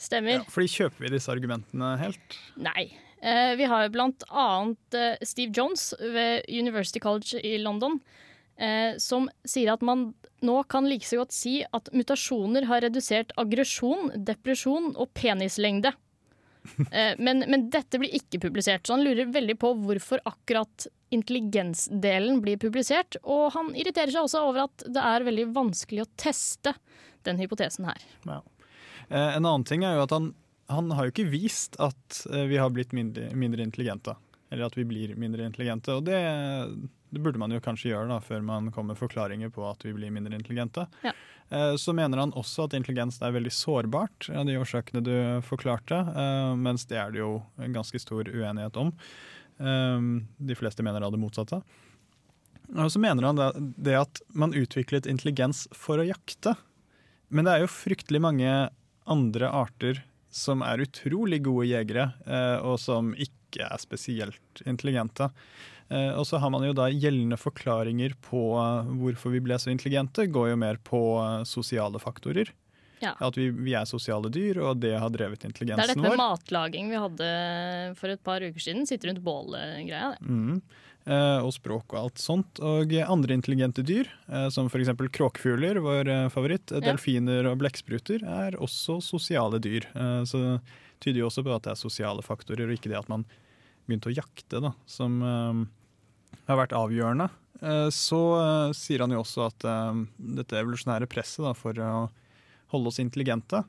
stemmer. 0.00 0.40
Ja, 0.40 0.48
fordi 0.48 0.72
kjøper 0.72 1.06
vi 1.06 1.12
disse 1.16 1.32
argumentene 1.32 1.94
helt? 2.00 2.36
Nei. 2.60 2.88
Eh, 3.20 3.52
vi 3.60 3.66
har 3.68 3.90
blant 3.92 4.24
annet 4.30 4.96
eh, 4.96 5.26
Steve 5.26 5.52
Jones 5.56 5.90
ved 6.00 6.46
University 6.48 7.02
College 7.02 7.42
i 7.44 7.58
London, 7.60 7.98
eh, 8.60 8.98
som 9.00 9.28
sier 9.48 9.72
at 9.72 9.82
man 9.86 10.10
nå 10.44 10.60
kan 10.72 10.88
like 10.88 11.06
så 11.06 11.22
godt 11.22 11.34
si 11.36 11.60
at 11.64 11.90
mutasjoner 11.96 12.68
har 12.70 12.84
redusert 12.84 13.34
aggresjon, 13.40 14.12
depresjon 14.16 14.94
og 14.96 15.12
penislengde. 15.16 15.94
Eh, 16.92 17.14
men, 17.16 17.40
men 17.48 17.62
dette 17.72 17.96
blir 17.96 18.12
ikke 18.12 18.36
publisert, 18.42 18.84
så 18.84 18.92
han 18.92 19.04
lurer 19.06 19.30
veldig 19.32 19.54
på 19.62 19.70
hvorfor 19.80 20.20
akkurat 20.28 20.84
intelligensdelen 21.08 22.42
blir 22.44 22.58
publisert. 22.60 23.16
Og 23.24 23.46
han 23.54 23.70
irriterer 23.72 24.12
seg 24.12 24.26
også 24.26 24.42
over 24.44 24.66
at 24.66 24.84
det 24.84 25.04
er 25.08 25.24
veldig 25.24 25.46
vanskelig 25.56 26.04
å 26.04 26.10
teste 26.20 26.74
den 27.28 27.40
hypotesen 27.40 27.88
her. 27.88 28.04
Ja. 28.28 28.42
Eh, 29.08 29.36
en 29.38 29.46
annen 29.46 29.64
ting 29.64 29.86
er 29.88 29.96
jo 29.96 30.04
at 30.04 30.14
han, 30.14 30.30
han 30.68 30.92
har 30.96 31.08
jo 31.08 31.14
ikke 31.14 31.30
vist 31.32 31.80
at 31.82 32.22
eh, 32.28 32.44
vi 32.52 32.60
har 32.60 32.72
blitt 32.76 32.92
mindre, 32.96 33.30
mindre 33.32 33.64
intelligente. 33.64 34.18
Eller 34.52 34.68
at 34.68 34.76
vi 34.76 34.86
blir 34.88 35.16
mindre 35.20 35.48
intelligente. 35.48 35.96
Og 35.96 36.06
det, 36.10 36.20
det 37.10 37.20
burde 37.22 37.38
man 37.42 37.50
jo 37.50 37.60
kanskje 37.60 37.90
gjøre 37.92 38.08
da, 38.08 38.20
før 38.22 38.42
man 38.46 38.70
kommer 38.70 38.94
med 38.94 39.00
forklaringer 39.00 39.50
på 39.54 39.64
at 39.68 39.82
vi 39.86 39.92
blir 39.96 40.12
mindre 40.14 40.36
intelligente. 40.38 40.86
Ja. 41.02 41.12
Eh, 41.50 41.74
Så 41.76 41.92
mener 41.96 42.18
han 42.22 42.32
også 42.38 42.64
at 42.68 42.76
intelligens 42.78 43.20
er 43.22 43.32
veldig 43.34 43.50
sårbart, 43.52 44.28
av 44.30 44.46
de 44.46 44.54
årsakene 44.60 45.02
du 45.02 45.12
forklarte. 45.42 45.98
eh, 46.14 46.54
Mens 46.56 46.86
det 46.86 46.98
er 46.98 47.10
det 47.10 47.18
jo 47.24 47.42
en 47.58 47.72
ganske 47.74 47.98
stor 47.98 48.24
uenighet 48.30 48.76
om. 48.76 48.92
Eh, 49.58 50.00
De 50.38 50.54
fleste 50.54 50.82
mener 50.86 51.00
da 51.00 51.10
det 51.10 51.18
motsatte. 51.20 51.62
Og 52.76 52.90
så 52.90 53.00
mener 53.02 53.26
han 53.26 53.74
det 53.76 53.96
at 53.98 54.20
man 54.32 54.52
utviklet 54.54 55.06
intelligens 55.10 55.66
for 55.74 55.98
å 55.98 56.06
jakte. 56.06 56.54
Men 57.28 57.44
det 57.44 57.52
er 57.56 57.60
jo 57.64 57.72
fryktelig 57.74 58.20
mange 58.22 58.70
andre 59.10 59.48
arter 59.50 60.04
som 60.30 60.62
er 60.62 60.78
utrolig 60.84 61.40
gode 61.42 61.66
jegere, 61.66 62.12
og 62.62 62.78
som 62.78 63.10
ikke 63.18 63.66
er 63.66 63.78
spesielt 63.82 64.62
intelligente. 64.64 65.32
Eh, 65.90 66.12
og 66.14 66.26
så 66.28 66.38
har 66.38 66.50
man 66.54 66.62
jo 66.66 66.72
da 66.76 66.88
gjeldende 66.92 67.38
forklaringer 67.40 68.14
på 68.22 68.42
eh, 68.62 68.90
hvorfor 69.02 69.34
vi 69.34 69.42
ble 69.42 69.58
så 69.58 69.72
intelligente, 69.72 70.28
går 70.30 70.52
jo 70.52 70.58
mer 70.62 70.78
på 70.86 71.00
eh, 71.18 71.44
sosiale 71.48 71.98
faktorer. 72.02 72.52
Ja. 73.00 73.14
At 73.24 73.36
vi, 73.38 73.48
vi 73.50 73.72
er 73.74 73.88
sosiale 73.88 74.28
dyr, 74.28 74.58
og 74.60 74.82
det 74.82 74.92
har 75.00 75.08
drevet 75.10 75.46
intelligensen 75.48 75.80
vår. 75.80 75.88
Det 75.88 75.96
er 75.96 75.96
dette 75.96 76.04
med 76.04 76.12
vår. 76.12 76.20
matlaging 76.20 76.90
vi 76.92 77.00
hadde 77.00 77.30
for 77.96 78.12
et 78.12 78.22
par 78.22 78.44
uker 78.44 78.60
siden. 78.60 78.86
Sitte 78.88 79.08
rundt 79.08 79.22
bålet-greia. 79.24 80.10
det. 80.18 80.28
Mm. 80.28 80.60
Eh, 81.08 81.40
og 81.40 81.48
språk 81.56 81.94
og 81.94 81.98
alt 82.02 82.20
sånt. 82.20 82.60
Og 82.60 82.92
andre 83.00 83.32
intelligente 83.38 83.80
dyr, 83.88 84.10
eh, 84.28 84.50
som 84.52 84.68
f.eks. 84.68 84.92
kråkfugler, 85.16 85.80
vår 85.80 86.12
favoritt, 86.30 86.70
Ja. 86.76 86.82
delfiner 86.90 87.48
og 87.48 87.56
blekkspruter, 87.62 88.20
er 88.22 88.58
også 88.60 89.00
sosiale 89.02 89.58
dyr. 89.64 89.88
Eh, 89.96 90.22
så 90.28 90.42
det 90.44 90.60
tyder 91.00 91.22
jo 91.24 91.30
også 91.32 91.42
på 91.42 91.56
at 91.56 91.64
det 91.64 91.72
er 91.72 91.80
sosiale 91.80 92.20
faktorer, 92.22 92.68
og 92.68 92.76
ikke 92.76 92.92
det 92.92 93.00
at 93.00 93.08
man 93.08 93.24
begynte 93.88 94.12
å 94.12 94.14
jakte, 94.14 94.60
da, 94.60 94.74
som 94.86 95.22
har 96.50 96.58
vært 96.60 96.76
avgjørende. 96.76 97.30
Eh, 97.60 97.88
så 97.92 98.20
eh, 98.40 98.72
sier 98.76 99.04
han 99.04 99.12
jo 99.12 99.20
også 99.22 99.44
at 99.48 99.66
eh, 99.68 100.00
dette 100.38 100.58
evolusjonære 100.60 101.08
presset 101.10 101.44
da, 101.44 101.54
for 101.56 101.76
å 101.76 102.08
holde 102.74 102.92
oss 102.92 103.02
intelligente, 103.02 103.64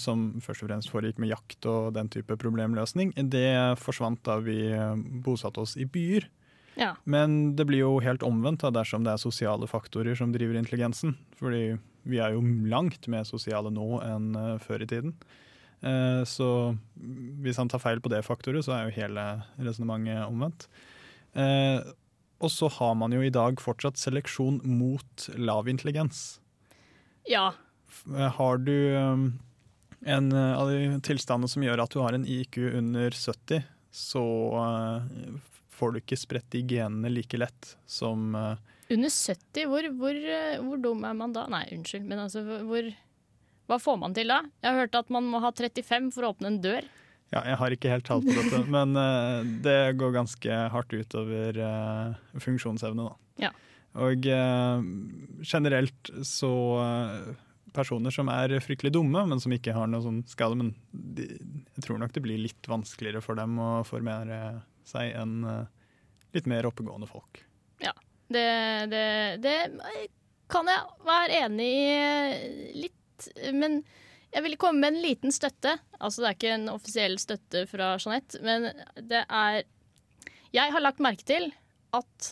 som 0.00 0.38
først 0.40 0.62
og 0.64 0.70
fremst 0.70 0.88
foregikk 0.88 1.18
med 1.20 1.28
jakt 1.28 1.66
og 1.68 1.90
den 1.92 2.06
type 2.08 2.38
problemløsning, 2.40 3.10
det 3.28 3.76
forsvant 3.76 4.22
da 4.24 4.38
vi 4.40 4.72
bosatte 5.20 5.60
oss 5.60 5.74
i 5.76 5.84
byer. 5.84 6.24
Ja. 6.80 6.94
Men 7.04 7.52
det 7.58 7.66
blir 7.68 7.82
jo 7.82 7.90
helt 8.00 8.24
omvendt 8.24 8.64
da, 8.64 8.72
dersom 8.72 9.04
det 9.04 9.12
er 9.12 9.20
sosiale 9.20 9.68
faktorer 9.68 10.16
som 10.16 10.32
driver 10.32 10.56
intelligensen. 10.56 11.18
Fordi 11.36 11.76
vi 12.08 12.16
er 12.16 12.32
jo 12.32 12.40
langt 12.72 13.10
mer 13.12 13.28
sosiale 13.28 13.68
nå 13.68 14.00
enn 14.08 14.32
før 14.64 14.86
i 14.86 14.88
tiden. 14.88 15.12
Så 16.32 16.48
hvis 17.44 17.60
han 17.60 17.68
tar 17.68 17.84
feil 17.84 18.00
på 18.00 18.08
det 18.14 18.24
faktoret, 18.24 18.64
så 18.64 18.72
er 18.72 18.88
jo 18.88 18.96
hele 19.02 19.28
resonnementet 19.60 20.24
omvendt. 20.24 20.64
Eh, 21.38 21.92
og 22.38 22.50
så 22.54 22.68
har 22.70 22.94
man 22.98 23.14
jo 23.14 23.22
i 23.24 23.32
dag 23.34 23.58
fortsatt 23.62 23.98
seleksjon 23.98 24.60
mot 24.66 25.28
lav 25.38 25.68
intelligens. 25.70 26.38
Ja. 27.28 27.50
Eh, 28.14 28.30
Har 28.38 28.58
du 28.62 28.74
um, 28.96 29.26
en 30.06 30.32
eh, 30.32 30.54
av 30.58 30.70
de 30.70 31.00
tilstandene 31.06 31.50
som 31.50 31.64
gjør 31.66 31.82
at 31.84 31.94
du 31.94 32.00
har 32.04 32.14
en 32.14 32.26
IQ 32.26 32.60
under 32.78 33.10
70, 33.14 33.64
så 33.90 34.22
eh, 34.62 35.34
får 35.78 35.94
du 35.94 36.00
ikke 36.02 36.18
spredt 36.20 36.50
de 36.54 36.62
genene 36.76 37.10
like 37.12 37.38
lett 37.40 37.74
som 37.90 38.34
eh, 38.38 38.54
Under 38.94 39.10
70, 39.12 39.66
hvor, 39.68 39.90
hvor, 39.98 40.16
eh, 40.16 40.62
hvor 40.64 40.80
dum 40.80 41.02
er 41.04 41.16
man 41.18 41.34
da? 41.36 41.46
Nei, 41.52 41.66
unnskyld, 41.74 42.06
men 42.08 42.22
altså 42.22 42.40
hvor 42.46 42.86
Hva 43.68 43.76
får 43.82 43.98
man 44.00 44.14
til 44.16 44.30
da? 44.32 44.38
Jeg 44.62 44.70
har 44.72 44.86
hørt 44.86 44.96
at 45.02 45.10
man 45.12 45.26
må 45.28 45.42
ha 45.44 45.50
35 45.52 46.12
for 46.14 46.24
å 46.24 46.30
åpne 46.32 46.54
en 46.54 46.62
dør. 46.64 46.86
Ja, 47.28 47.42
jeg 47.44 47.58
har 47.60 47.74
ikke 47.74 47.90
helt 47.92 48.06
tall 48.08 48.22
på 48.24 48.32
dette, 48.32 48.62
men 48.76 48.96
uh, 48.96 49.44
det 49.64 49.98
går 50.00 50.14
ganske 50.16 50.60
hardt 50.72 50.94
utover 50.96 51.58
uh, 51.60 52.38
funksjonsevne, 52.40 53.10
da. 53.10 53.48
Ja. 53.48 53.52
Og 53.98 54.28
uh, 54.30 54.80
generelt 55.44 56.10
så 56.26 56.54
Personer 57.76 58.10
som 58.10 58.30
er 58.32 58.54
fryktelig 58.64 58.90
dumme, 58.94 59.20
men 59.28 59.38
som 59.42 59.52
ikke 59.54 59.74
har 59.76 59.86
noe 59.90 60.00
sånn 60.02 60.22
skade, 60.26 60.56
men 60.56 60.70
de, 60.90 61.26
jeg 61.76 61.84
tror 61.84 62.00
nok 62.00 62.14
det 62.16 62.22
blir 62.24 62.40
litt 62.40 62.66
vanskeligere 62.66 63.20
for 63.22 63.38
dem 63.38 63.58
å 63.60 63.84
formere 63.86 64.38
seg 64.88 65.12
enn 65.20 65.44
litt 66.34 66.48
mer 66.48 66.66
oppegående 66.66 67.06
folk. 67.06 67.42
Ja. 67.84 67.92
Det, 68.32 68.48
det, 68.90 69.04
det 69.44 69.54
kan 70.50 70.68
jeg 70.72 71.06
være 71.06 71.42
enig 71.44 71.68
i 71.76 72.88
litt, 72.88 73.28
men 73.52 73.82
jeg 74.34 74.44
vil 74.44 74.58
komme 74.60 74.82
med 74.82 74.96
en 74.96 75.02
liten 75.02 75.34
støtte. 75.34 75.76
Altså 75.98 76.22
det 76.22 76.28
er 76.28 76.36
ikke 76.36 76.54
en 76.56 76.70
offisiell 76.72 77.16
støtte 77.20 77.64
fra 77.70 77.94
Jeanette, 77.96 78.40
men 78.44 78.70
det 78.96 79.24
er 79.24 79.62
Jeg 80.52 80.72
har 80.72 80.80
lagt 80.80 81.00
merke 81.04 81.24
til 81.28 81.50
at 81.92 82.30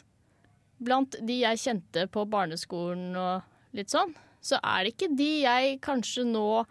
blant 0.80 1.16
de 1.24 1.40
jeg 1.42 1.60
kjente 1.60 2.06
på 2.12 2.24
barneskolen 2.28 3.16
og 3.16 3.76
litt 3.76 3.92
sånn, 3.92 4.14
så 4.40 4.60
er 4.62 4.84
det 4.84 4.94
ikke 4.94 5.16
de 5.16 5.30
jeg 5.42 5.78
kanskje 5.84 6.24
nå 6.28 6.64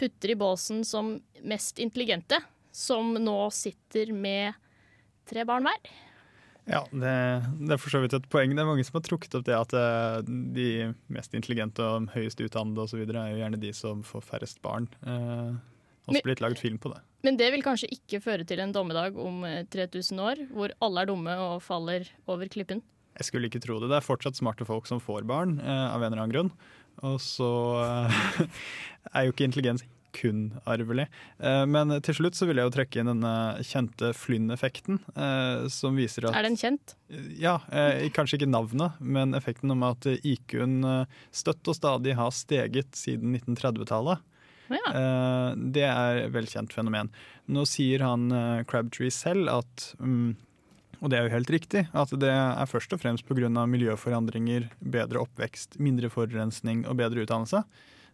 putter 0.00 0.32
i 0.32 0.36
båsen 0.36 0.82
som 0.84 1.14
mest 1.48 1.80
intelligente, 1.80 2.40
som 2.72 3.14
nå 3.14 3.38
sitter 3.54 4.12
med 4.12 4.56
tre 5.28 5.44
barn 5.48 5.68
hver. 5.68 5.92
Ja, 6.70 6.84
det, 6.94 7.12
det 7.58 7.74
er 7.74 7.80
for 7.82 7.90
så 7.90 8.00
vidt 8.04 8.14
et 8.14 8.28
poeng. 8.30 8.52
Det 8.54 8.62
er 8.62 8.68
mange 8.68 8.84
som 8.86 8.94
har 9.00 9.02
trukket 9.06 9.34
opp 9.34 9.46
det 9.48 9.56
at 9.58 9.72
eh, 9.74 10.20
de 10.54 10.66
mest 11.10 11.32
intelligente 11.34 11.82
og 11.82 12.06
høyest 12.14 12.38
utdannede 12.44 12.84
osv. 12.84 13.02
er 13.02 13.32
jo 13.32 13.40
gjerne 13.40 13.58
de 13.62 13.72
som 13.74 14.04
får 14.06 14.22
færrest 14.28 14.60
barn. 14.62 14.86
Eh, 15.02 15.56
Men- 16.06 16.14
blir 16.18 16.22
blitt 16.30 16.40
laget 16.44 16.58
film 16.62 16.78
på 16.78 16.92
det. 16.94 17.00
Men 17.22 17.36
det 17.38 17.52
vil 17.54 17.62
kanskje 17.62 17.90
ikke 17.94 18.18
føre 18.22 18.46
til 18.46 18.58
en 18.62 18.72
dommedag 18.74 19.16
om 19.18 19.44
eh, 19.46 19.64
3000 19.70 20.18
år, 20.22 20.44
hvor 20.54 20.70
alle 20.82 21.02
er 21.02 21.06
dumme 21.10 21.34
og 21.38 21.62
faller 21.62 22.06
over 22.26 22.46
klippen. 22.50 22.82
Jeg 23.18 23.26
skulle 23.28 23.50
ikke 23.50 23.60
tro 23.62 23.78
det. 23.82 23.90
Det 23.90 23.98
er 23.98 24.06
fortsatt 24.06 24.38
smarte 24.38 24.64
folk 24.66 24.86
som 24.86 25.00
får 25.02 25.26
barn, 25.28 25.58
eh, 25.60 25.66
av 25.94 26.02
en 26.02 26.12
eller 26.12 26.22
annen 26.22 26.32
grunn. 26.34 26.52
Og 27.02 27.18
så 27.22 27.50
eh, 27.82 28.46
er 29.14 29.26
jo 29.26 29.34
ikke 29.34 29.46
intelligens 29.50 29.82
kun 30.12 30.42
arvelig. 30.68 31.06
Eh, 31.38 31.64
men 31.68 31.94
til 32.04 32.16
slutt 32.18 32.38
så 32.38 32.48
vil 32.48 32.60
jeg 32.60 32.68
jo 32.68 32.74
trekke 32.76 33.00
inn 33.00 33.10
denne 33.10 33.34
kjente 33.66 34.12
Flynn-effekten, 34.16 35.00
eh, 35.16 35.64
som 35.72 35.98
viser 35.98 36.28
at 36.28 36.38
Er 36.38 36.46
den 36.46 36.58
kjent? 36.60 36.94
Ja, 37.38 37.58
eh, 37.72 38.08
kanskje 38.14 38.40
ikke 38.40 38.52
navnet, 38.52 39.00
men 39.00 39.36
effekten 39.38 39.72
om 39.74 39.82
at 39.88 40.06
IQ-en 40.12 41.06
støtt 41.34 41.68
og 41.68 41.78
stadig 41.78 42.16
har 42.18 42.30
steget 42.36 42.94
siden 42.96 43.36
1930-tallet. 43.36 44.28
Ja. 44.72 44.92
Det 45.52 45.82
er 45.84 46.22
et 46.22 46.32
velkjent 46.32 46.72
fenomen. 46.72 47.10
Nå 47.52 47.66
sier 47.68 48.00
han 48.06 48.30
Crabtree 48.64 49.12
selv 49.12 49.50
at 49.52 49.84
mm, 50.00 50.30
og 51.02 51.10
det 51.10 51.18
er 51.18 51.26
jo 51.26 51.34
helt 51.34 51.50
riktig, 51.50 51.80
at 51.98 52.12
det 52.22 52.30
er 52.30 52.68
først 52.70 52.92
og 52.94 53.00
fremst 53.02 53.26
pga. 53.26 53.50
miljøforandringer, 53.66 54.70
bedre 54.78 55.18
oppvekst, 55.18 55.80
mindre 55.82 56.08
forurensning 56.08 56.86
og 56.86 56.96
bedre 56.96 57.24
utdannelse. 57.26 57.64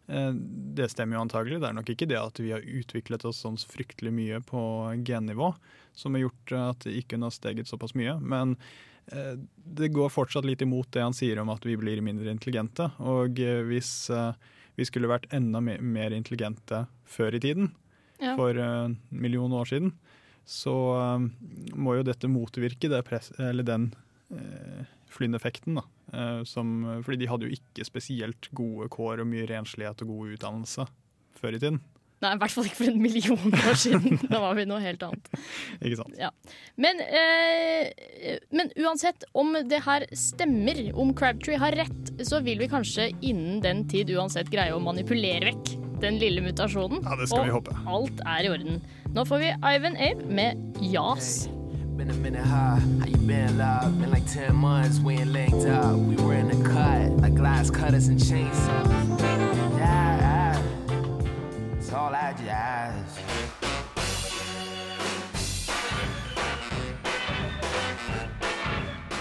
Eh, 0.08 0.32
Det 0.78 0.88
stemmer 0.90 1.16
jo 1.18 1.22
antagelig. 1.26 1.60
Det 1.60 1.68
er 1.68 1.76
nok 1.76 1.90
ikke 1.92 2.08
det 2.08 2.18
at 2.20 2.38
vi 2.40 2.52
har 2.54 2.60
utviklet 2.64 3.24
oss 3.28 3.42
sånn 3.44 3.56
fryktelig 3.58 4.12
mye 4.14 4.40
på 4.46 4.60
gennivå 5.04 5.54
som 5.98 6.14
har 6.14 6.22
gjort 6.28 6.52
at 6.56 6.84
det 6.86 6.94
ikke 7.00 7.18
har 7.20 7.34
steget 7.34 7.66
såpass 7.68 7.94
mye. 7.98 8.14
Men 8.20 8.56
eh, 9.12 9.34
det 9.64 9.90
går 9.92 10.12
fortsatt 10.14 10.46
litt 10.46 10.62
imot 10.62 10.90
det 10.94 11.02
han 11.02 11.16
sier 11.16 11.40
om 11.42 11.50
at 11.50 11.64
vi 11.66 11.76
blir 11.76 12.00
mindre 12.04 12.30
intelligente. 12.30 12.90
Og 13.00 13.40
eh, 13.42 13.62
hvis 13.66 14.10
eh, 14.14 14.32
vi 14.78 14.86
skulle 14.86 15.10
vært 15.10 15.26
enda 15.34 15.60
mer 15.60 16.14
intelligente 16.14 16.86
før 17.04 17.34
i 17.34 17.40
tiden, 17.42 17.72
Ja. 18.20 18.32
for 18.34 18.50
eh, 18.50 18.84
en 18.84 18.96
million 19.10 19.52
år 19.52 19.66
siden, 19.70 19.92
så 20.46 20.72
eh, 20.98 21.26
må 21.74 21.96
jo 21.98 22.02
dette 22.06 22.26
motvirke 22.30 22.88
det 22.90 23.04
press, 23.06 23.32
eller 23.38 23.62
den 23.62 23.92
uh, 24.32 24.82
Flynn-effekten. 25.14 25.78
da. 25.80 25.84
Eh, 26.12 26.40
som, 26.48 27.02
fordi 27.04 27.22
de 27.24 27.28
hadde 27.30 27.48
jo 27.48 27.58
ikke 27.58 27.86
spesielt 27.88 28.50
gode 28.56 28.88
kår 28.92 29.22
og 29.24 29.30
mye 29.30 29.46
renslighet 29.50 30.02
og 30.04 30.12
god 30.14 30.34
utdannelse 30.36 30.88
før 31.38 31.56
i 31.56 31.62
tiden. 31.62 31.80
Nei, 32.18 32.32
i 32.34 32.38
hvert 32.40 32.50
fall 32.50 32.66
ikke 32.66 32.80
for 32.80 32.90
en 32.90 33.02
million 33.02 33.52
år 33.54 33.76
siden. 33.78 34.16
Da 34.32 34.40
var 34.42 34.56
vi 34.58 34.64
noe 34.66 34.80
helt 34.82 35.02
annet. 35.06 35.28
Ikke 35.78 36.00
sant? 36.00 36.16
Ja. 36.18 36.32
Men, 36.74 36.98
eh, 36.98 38.40
men 38.50 38.72
uansett, 38.82 39.22
om 39.38 39.54
det 39.70 39.84
her 39.84 40.06
stemmer, 40.18 40.80
om 40.98 41.12
Crabtree 41.14 41.60
har 41.62 41.76
rett, 41.78 42.10
så 42.26 42.40
vil 42.42 42.58
vi 42.64 42.70
kanskje 42.72 43.12
innen 43.20 43.60
den 43.62 43.84
tid 43.90 44.10
uansett 44.16 44.50
greie 44.50 44.74
å 44.74 44.82
manipulere 44.82 45.52
vekk 45.52 45.76
den 46.02 46.18
lille 46.18 46.42
mutasjonen. 46.42 47.04
Ja, 47.06 47.14
det 47.18 47.30
skal 47.30 47.46
vi 47.46 47.54
og 47.54 47.60
håpe. 47.60 47.78
alt 47.86 48.24
er 48.26 48.48
i 48.48 48.50
orden. 48.56 48.82
Nå 49.14 49.24
får 49.26 49.44
vi 49.44 49.54
Ivan 49.76 49.98
Abe 50.10 50.26
med 50.40 50.82
Jas. 50.90 51.46
Been 51.98 52.10
a 52.10 52.14
minute 52.14 52.44
high, 52.44 52.78
how 53.00 53.06
you 53.06 53.16
been 53.16 53.58
live? 53.58 54.00
Been 54.00 54.12
like 54.12 54.24
10 54.24 54.54
months, 54.54 55.00
we 55.00 55.14
ain't 55.14 55.32
linked 55.32 55.66
up. 55.66 55.96
We 55.96 56.14
were 56.14 56.34
in 56.34 56.46
the 56.46 56.68
cut, 56.68 57.10
like 57.20 57.34
glass 57.34 57.72
cutters 57.72 58.06
and 58.06 58.20
chainsaws. 58.20 59.18
Yeah, 59.76 60.62
it's 61.76 61.92
all 61.92 62.14
I 62.14 62.34
just. 62.38 63.18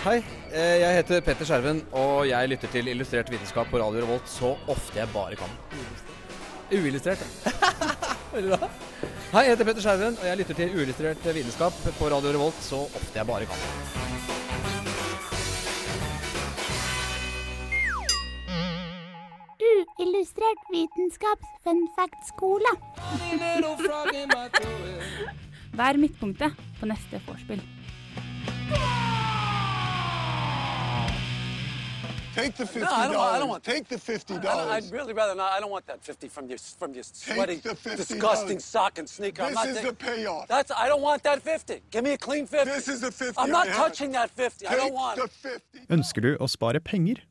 Hei, 0.03 0.23
eh, 0.51 0.79
jeg 0.79 0.95
heter 0.95 1.21
Petter 1.21 1.45
Skjerven, 1.45 1.81
og 1.91 2.29
jeg 2.29 2.49
lytter 2.49 2.67
til 2.67 2.87
Illustrert 2.93 3.31
vitenskap 3.31 3.73
på 3.73 3.81
Radio 3.81 4.05
Revolt 4.05 4.29
så 4.29 4.53
ofte 4.67 4.99
jeg 4.99 5.09
bare 5.15 5.35
kan. 5.35 5.49
Uillustrert, 6.71 7.25
ja. 7.25 7.51
Veldig 8.37 8.53
bra. 8.53 8.69
Hei, 9.37 9.43
jeg 9.45 9.53
heter 9.53 9.67
Petter 9.67 9.83
Skjerven, 9.85 10.15
og 10.17 10.25
jeg 10.25 10.37
lytter 10.39 10.55
til 10.57 10.71
Uillustrert 10.73 11.25
vitenskap 11.35 11.75
på 11.99 12.07
Radio 12.09 12.31
Revolt 12.33 12.57
så 12.65 12.79
ofte 12.97 13.19
jeg 13.19 13.27
bare 13.29 13.45
kan. 13.45 13.59
Uillustrert 19.61 20.63
vitenskaps 20.73 21.53
fun 21.67 21.85
fact-skole. 21.99 22.71
Vær 25.83 26.01
midtpunktet 26.01 26.57
på 26.79 26.89
neste 26.89 27.21
vorspiel. 27.29 27.61
Take 32.37 32.53
the 32.55 32.65
fifty 32.67 32.79
No, 32.85 32.91
I 32.91 33.07
don't, 33.07 33.17
I 33.35 33.39
don't 33.39 33.49
want 33.49 33.63
Take 33.63 33.87
the 33.89 33.97
fifty 33.97 34.33
I 34.33 34.37
don't- 34.37 34.45
dollars. 34.45 34.85
I'd 34.85 34.91
really 34.97 35.13
rather 35.13 35.33
not. 35.35 35.51
I 35.53 35.59
don't 35.59 35.71
want 35.71 35.85
that 35.87 36.03
50 36.03 36.27
from 36.35 36.47
your 36.49 36.59
from 36.81 36.93
your 36.93 37.03
sweaty, 37.03 37.57
disgusting 38.01 38.59
sock 38.59 38.99
and 38.99 39.09
sneaker. 39.09 39.41
I'm 39.43 39.49
This 39.49 39.55
not 39.55 39.67
is 39.69 39.81
the 39.81 39.93
payoff. 39.93 40.47
That's 40.47 40.71
I 40.71 40.87
don't 40.87 41.01
want 41.01 41.23
that 41.23 41.41
50. 41.41 41.81
Give 41.91 42.03
me 42.03 42.13
a 42.13 42.17
clean 42.17 42.45
50. 42.45 42.69
This 42.69 42.87
is 42.87 43.01
the 43.01 43.11
50 43.11 43.39
I'm 43.41 43.49
not 43.49 43.67
touching 43.69 44.11
that 44.11 44.29
50. 44.29 44.67
I 44.67 44.75
don't 44.75 44.85
Take 44.89 44.93
want 44.93 45.17
the 45.17 45.23
it. 45.55 45.61
50. 45.81 45.87
Ønsker 45.97 46.21
du 46.21 46.31
å 46.37 46.47
spare 46.47 46.79
penger? 46.79 47.23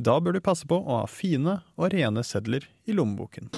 Da 0.00 0.18
bør 0.22 0.32
du 0.38 0.40
passe 0.40 0.64
på 0.70 0.78
å 0.78 1.00
ha 1.00 1.06
fine 1.10 1.58
og 1.76 1.92
rene 1.92 2.22
sedler 2.24 2.68
i 2.86 2.92
lommeboken. 2.94 3.50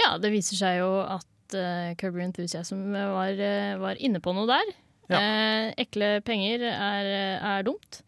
Ja, 0.00 0.16
det 0.18 0.30
viser 0.32 0.56
seg 0.56 0.78
jo 0.80 0.88
at 1.04 1.56
uh, 1.58 1.90
Curb 2.00 2.16
Enthusiasm 2.24 2.86
var, 2.94 3.34
uh, 3.36 3.74
var 3.82 4.00
inne 4.00 4.20
på 4.24 4.32
noe 4.36 4.48
der. 4.48 4.70
Eh, 5.18 5.70
ekle 5.84 6.18
penger 6.26 6.66
er, 6.70 7.12
er 7.56 7.66
dumt. 7.66 8.02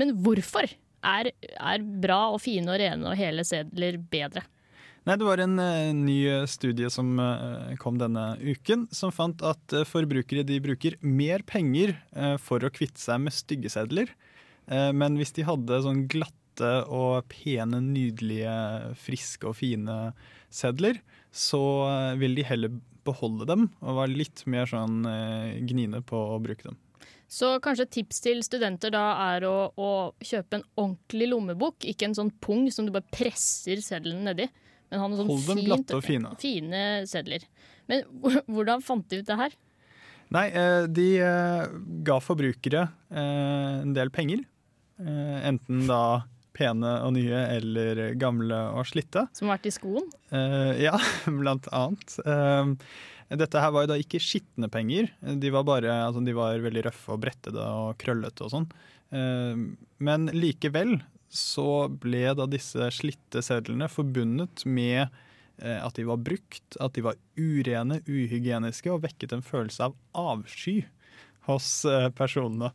Men 0.00 0.14
hvorfor 0.24 0.68
er, 1.06 1.30
er 1.56 1.86
bra 2.02 2.20
og 2.34 2.40
fine 2.44 2.72
og 2.72 2.80
rene 2.80 3.10
og 3.10 3.18
hele 3.18 3.44
sedler 3.46 3.98
bedre? 4.00 4.44
Nei, 5.06 5.14
Det 5.14 5.26
var 5.28 5.38
en 5.38 5.54
uh, 5.60 5.92
ny 5.94 6.18
studie 6.50 6.88
som 6.90 7.12
uh, 7.22 7.74
kom 7.78 7.98
denne 8.00 8.32
uken, 8.42 8.88
som 8.90 9.12
fant 9.14 9.42
at 9.46 9.76
uh, 9.76 9.84
forbrukere 9.86 10.42
de 10.46 10.58
bruker 10.62 10.96
mer 11.06 11.46
penger 11.46 11.94
for 12.42 12.64
å 12.64 12.72
kvitte 12.74 12.98
seg 12.98 13.22
med 13.22 13.36
stygge 13.36 13.70
sedler. 13.72 14.10
Men 14.66 15.14
hvis 15.14 15.30
de 15.36 15.44
hadde 15.46 15.76
sånn 15.84 16.00
glatte 16.10 16.70
og 16.90 17.28
pene, 17.30 17.78
nydelige, 17.84 18.56
friske 18.98 19.46
og 19.46 19.54
fine 19.60 19.94
sedler, 20.50 20.98
så 21.30 21.60
vil 22.18 22.34
de 22.34 22.46
heller 22.48 22.74
beholde 23.06 23.46
dem, 23.48 23.68
og 23.80 24.00
var 24.00 24.10
litt 24.12 24.42
mer 24.50 24.68
sånn 24.70 25.06
eh, 25.08 25.56
gniende 25.66 26.02
på 26.06 26.18
å 26.34 26.40
bruke 26.42 26.68
dem. 26.68 26.76
Så 27.26 27.56
kanskje 27.62 27.86
et 27.88 27.94
tips 27.96 28.20
til 28.22 28.42
studenter 28.46 28.92
da 28.94 29.04
er 29.32 29.46
å, 29.48 29.54
å 29.74 29.90
kjøpe 30.22 30.60
en 30.60 30.66
ordentlig 30.78 31.26
lommebok, 31.32 31.86
ikke 31.90 32.10
en 32.10 32.14
sånn 32.18 32.30
pung 32.42 32.68
som 32.70 32.86
du 32.86 32.92
bare 32.94 33.08
presser 33.14 33.82
seddelen 33.82 34.22
nedi. 34.28 34.46
Men 34.90 35.02
ha 35.02 35.08
noe 35.10 35.18
sånn 35.18 35.30
Hold 35.32 35.48
dem 35.48 35.58
fint, 35.58 35.66
glatte 35.66 35.96
og 35.98 36.04
fine. 36.06 36.34
fine 36.38 36.82
sedler. 37.10 37.46
Men 37.90 38.04
hvordan 38.52 38.84
fant 38.86 39.08
de 39.10 39.22
ut 39.22 39.26
det 39.26 39.38
her? 39.40 39.56
Nei, 40.34 40.46
eh, 40.54 40.84
de 40.90 41.08
eh, 41.22 41.74
ga 42.06 42.20
forbrukere 42.22 42.86
en 43.10 43.92
del 43.96 44.10
penger. 44.14 44.46
Enten 44.96 45.82
da 45.90 46.00
pene 46.56 46.92
og 47.04 47.14
nye 47.16 47.42
eller 47.56 48.00
gamle 48.20 48.58
og 48.76 48.88
slitte. 48.88 49.26
Som 49.36 49.50
har 49.50 49.58
vært 49.58 49.68
i 49.70 49.74
skoen? 49.74 50.08
Uh, 50.32 50.72
ja, 50.80 50.96
blant 51.42 51.68
annet. 51.74 52.16
Uh, 52.24 52.74
dette 53.36 53.60
her 53.60 53.74
var 53.74 53.86
jo 53.86 53.92
da 53.94 53.98
ikke 54.00 54.22
skitne 54.22 54.70
penger. 54.72 55.10
De 55.20 55.52
var 55.54 55.66
bare 55.66 55.90
altså, 56.06 56.22
de 56.24 56.34
var 56.36 56.62
veldig 56.62 56.86
røffe 56.86 57.14
og 57.14 57.22
brettede 57.24 57.68
og 57.82 57.96
krøllete 58.00 58.46
og 58.46 58.52
sånn. 58.52 58.68
Eh, 59.10 59.62
men 60.06 60.28
likevel 60.30 61.00
så 61.26 61.88
ble 61.90 62.36
da 62.38 62.46
disse 62.46 62.86
slitte 62.94 63.42
sedlene 63.42 63.88
forbundet 63.90 64.62
med 64.66 65.10
at 65.58 65.96
de 65.96 66.04
var 66.06 66.20
brukt, 66.20 66.76
at 66.78 66.94
de 66.94 67.02
var 67.02 67.18
urene, 67.34 67.98
uhygieniske 68.06 68.92
og 68.92 69.02
vekket 69.06 69.34
en 69.34 69.42
følelse 69.42 69.88
av 69.88 69.96
avsky 70.14 70.76
hos 71.48 71.70
personene. 72.14 72.70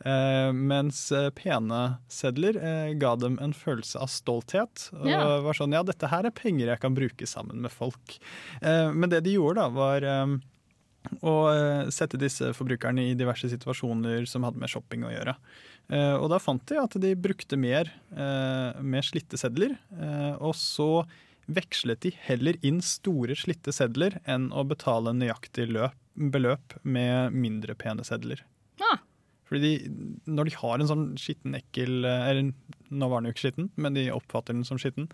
Eh, 0.00 0.50
mens 0.56 1.12
eh, 1.12 1.28
pene 1.36 1.80
sedler 2.08 2.56
eh, 2.56 2.92
ga 2.96 3.12
dem 3.20 3.36
en 3.42 3.52
følelse 3.52 4.00
av 4.00 4.08
stolthet. 4.08 4.86
Og 4.96 5.08
Ja. 5.10 5.40
var 5.44 5.56
sånn 5.58 5.74
ja, 5.76 5.82
dette 5.84 6.08
her 6.08 6.24
er 6.24 6.32
penger 6.32 6.70
jeg 6.72 6.80
kan 6.80 6.94
bruke 6.96 7.26
sammen 7.28 7.60
med 7.60 7.70
folk. 7.72 8.16
Men 8.62 9.08
det 9.10 9.22
de 9.24 9.34
gjorde 9.36 9.60
da, 9.60 9.68
var 9.68 10.06
å 11.24 11.34
sette 11.90 12.18
disse 12.20 12.52
forbrukerne 12.56 13.10
i 13.10 13.14
diverse 13.16 13.48
situasjoner 13.48 14.26
som 14.28 14.44
hadde 14.44 14.60
med 14.60 14.68
shopping 14.70 15.04
å 15.04 15.12
gjøre. 15.12 15.34
Og 16.20 16.28
da 16.30 16.38
fant 16.38 16.64
de 16.68 16.76
at 16.78 16.96
de 17.00 17.14
brukte 17.16 17.56
mer 17.58 17.90
mer 18.12 19.02
slitte 19.02 19.36
sedler, 19.40 19.76
og 20.38 20.54
så 20.54 21.04
vekslet 21.50 22.04
de 22.04 22.12
heller 22.28 22.56
inn 22.62 22.80
store 22.84 23.34
slitte 23.34 23.72
sedler 23.74 24.20
enn 24.24 24.50
å 24.52 24.62
betale 24.68 25.12
nøyaktig 25.16 25.66
løp, 25.72 25.96
beløp 26.14 26.76
med 26.84 27.32
mindre 27.32 27.74
pene 27.74 28.04
sedler. 28.06 28.44
Ah. 28.80 29.00
Fordi 29.50 29.60
de, 29.66 29.90
når 30.30 30.46
de 30.46 30.56
har 30.60 30.78
en 30.78 30.88
sånn 30.88 31.06
skitten, 31.18 31.56
ekkel 31.58 32.06
eh, 32.06 32.28
Eller 32.30 32.52
nå 32.90 33.08
var 33.10 33.20
den 33.20 33.30
jo 33.30 33.34
ikke 33.34 33.48
skitten, 33.48 33.70
men 33.82 33.96
de 33.98 34.06
oppfatter 34.14 34.54
den 34.54 34.66
som 34.66 34.78
skitten 34.78 35.08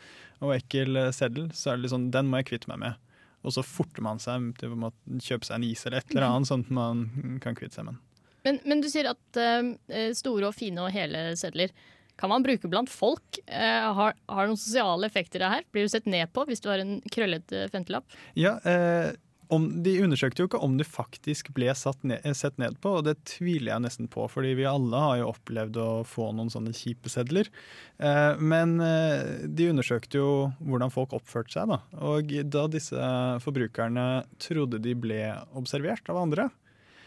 og 0.45 0.53
ekkel 0.59 1.01
eh, 1.01 1.13
seddel, 1.17 1.49
så 1.57 1.73
er 1.73 1.79
det 1.79 1.87
litt 1.87 1.95
sånn 1.95 2.11
Den 2.13 2.29
må 2.29 2.43
jeg 2.43 2.51
kvitte 2.53 2.71
meg 2.73 2.83
med. 2.85 3.01
Og 3.47 3.55
så 3.57 3.65
forter 3.65 4.05
man 4.05 4.21
seg 4.21 4.51
til 4.61 4.75
å 4.75 4.93
kjøpe 5.23 5.49
seg 5.49 5.57
en 5.57 5.67
is 5.69 5.87
eller 5.87 6.03
et 6.03 6.13
eller 6.13 6.29
annet, 6.29 6.51
sånn 6.51 6.67
at 6.67 6.73
man 6.75 7.05
kan 7.43 7.57
kvitte 7.57 7.79
seg 7.79 7.89
med 7.89 7.97
den. 7.97 8.03
Men, 8.47 8.59
men 8.69 8.83
du 8.83 8.89
sier 8.91 9.09
at 9.11 9.39
uh, 9.39 9.71
store 10.15 10.51
og 10.51 10.55
fine 10.55 10.83
og 10.83 10.93
hele 10.95 11.29
sedler 11.39 11.73
kan 12.17 12.31
man 12.33 12.45
bruke 12.45 12.69
blant 12.71 12.91
folk. 12.91 13.39
Uh, 13.47 13.93
har, 13.99 14.17
har 14.27 14.47
det 14.47 14.53
noen 14.53 14.61
sosiale 14.61 15.09
effekter 15.09 15.43
det 15.43 15.53
her? 15.53 15.67
Blir 15.75 15.87
du 15.87 15.93
sett 15.93 16.09
ned 16.11 16.33
på 16.35 16.47
hvis 16.49 16.63
du 16.65 16.71
har 16.73 16.83
en 16.83 16.99
krøllete 17.13 17.67
femtelapp? 17.73 18.19
Ja, 18.39 18.57
eh, 18.67 19.13
om, 19.53 19.67
De 19.83 19.95
undersøkte 20.05 20.43
jo 20.43 20.49
ikke 20.49 20.61
om 20.65 20.77
du 20.79 20.85
faktisk 20.87 21.53
ble 21.57 21.73
ned, 22.03 22.21
eh, 22.23 22.35
sett 22.37 22.59
ned 22.59 22.79
på, 22.83 22.97
og 22.99 23.07
det 23.07 23.17
tviler 23.29 23.73
jeg 23.73 23.85
nesten 23.85 24.11
på, 24.11 24.27
fordi 24.31 24.55
vi 24.59 24.69
alle 24.69 25.03
har 25.03 25.17
jo 25.21 25.31
opplevd 25.33 25.81
å 25.81 25.89
få 26.09 26.31
noen 26.37 26.51
sånne 26.53 26.75
kjipe 26.77 27.11
sedler. 27.13 27.51
Eh, 27.99 28.37
men 28.39 28.79
eh, 28.81 29.47
de 29.47 29.71
undersøkte 29.73 30.21
jo 30.21 30.31
hvordan 30.61 30.95
folk 30.95 31.17
oppførte 31.17 31.57
seg, 31.57 31.73
da. 31.73 31.81
Og 32.07 32.33
da 32.51 32.67
disse 32.71 33.11
forbrukerne 33.45 34.27
trodde 34.43 34.83
de 34.83 34.95
ble 34.99 35.21
observert 35.57 36.09
av 36.13 36.23
andre, 36.27 36.51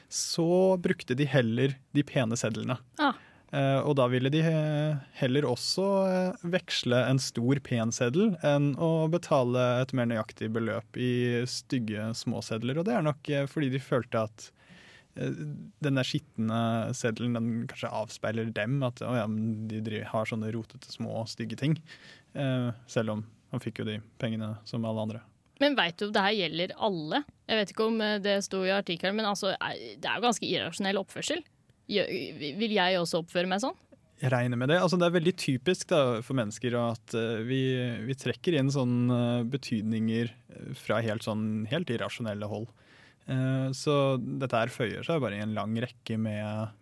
så 0.09 0.75
brukte 0.81 1.15
de 1.17 1.27
heller 1.29 1.75
de 1.93 2.03
pene 2.03 2.37
sedlene. 2.39 2.79
Ah. 2.97 3.17
Eh, 3.49 3.79
og 3.81 3.95
da 3.97 4.05
ville 4.11 4.29
de 4.29 4.43
eh, 4.45 4.99
heller 5.17 5.47
også 5.49 5.85
eh, 6.05 6.43
veksle 6.53 6.99
en 7.09 7.21
stor 7.21 7.57
pen 7.65 7.89
seddel 7.95 8.35
enn 8.45 8.75
å 8.77 9.07
betale 9.09 9.63
et 9.81 9.93
mer 9.97 10.05
nøyaktig 10.11 10.51
beløp 10.53 10.99
i 11.01 11.41
stygge 11.49 12.11
småsedler. 12.17 12.77
Og 12.77 12.85
det 12.85 12.95
er 12.97 13.05
nok 13.07 13.31
fordi 13.49 13.71
de 13.73 13.81
følte 13.83 14.25
at 14.29 14.49
den 15.19 15.97
der 15.97 16.05
skitne 16.05 16.59
seddelen 16.95 17.33
den 17.35 17.47
kanskje 17.67 17.89
avspeiler 17.91 18.51
dem. 18.55 18.77
At 18.85 19.01
ja, 19.01 19.25
de 19.27 20.03
har 20.07 20.29
sånne 20.29 20.51
rotete, 20.53 20.93
små, 20.93 21.25
stygge 21.27 21.57
ting. 21.59 21.73
Selv 22.87 23.15
om 23.17 23.25
han 23.51 23.63
fikk 23.63 23.81
jo 23.81 23.87
de 23.89 23.97
pengene 24.21 24.53
som 24.69 24.85
alle 24.87 25.03
andre. 25.03 25.23
Men 25.59 25.75
veit 25.75 25.97
du 25.99 26.05
om 26.05 26.13
det 26.15 26.23
her 26.23 26.37
gjelder 26.37 26.75
alle? 26.87 27.23
Jeg 27.49 27.59
vet 27.59 27.73
ikke 27.73 27.89
om 27.89 27.99
det 28.23 28.37
sto 28.45 28.61
i 28.63 28.71
artikkelen, 28.71 29.17
men 29.17 29.27
altså, 29.27 29.57
det 29.59 30.07
er 30.07 30.21
jo 30.21 30.27
ganske 30.29 30.47
irrasjonell 30.47 31.01
oppførsel. 31.01 31.43
Vil 31.89 32.75
jeg 32.75 32.99
også 32.99 33.23
oppføre 33.23 33.49
meg 33.49 33.63
sånn? 33.63 33.77
Jeg 34.19 34.33
regner 34.33 34.59
med 34.59 34.67
det. 34.67 34.81
Altså, 34.83 34.97
det 34.99 35.07
er 35.07 35.15
veldig 35.15 35.35
typisk 35.39 35.91
da, 35.93 36.01
for 36.25 36.35
mennesker 36.35 36.75
at 36.75 37.15
uh, 37.15 37.39
vi, 37.47 37.61
vi 38.03 38.17
trekker 38.19 38.57
inn 38.59 38.71
sånne 38.73 39.19
eh, 39.39 39.45
betydninger 39.47 40.27
eh, 40.27 40.73
fra 40.75 40.99
helt, 41.05 41.23
sånn, 41.23 41.63
helt 41.71 41.91
irrasjonelle 41.93 42.49
hold. 42.51 42.67
Uh, 43.29 43.71
så 43.75 44.17
dette 44.19 44.59
her 44.59 44.73
føyer 44.73 45.07
seg 45.07 45.21
bare 45.23 45.37
i 45.37 45.43
en 45.45 45.55
lang 45.55 45.77
rekke 45.79 46.17
med, 46.19 46.75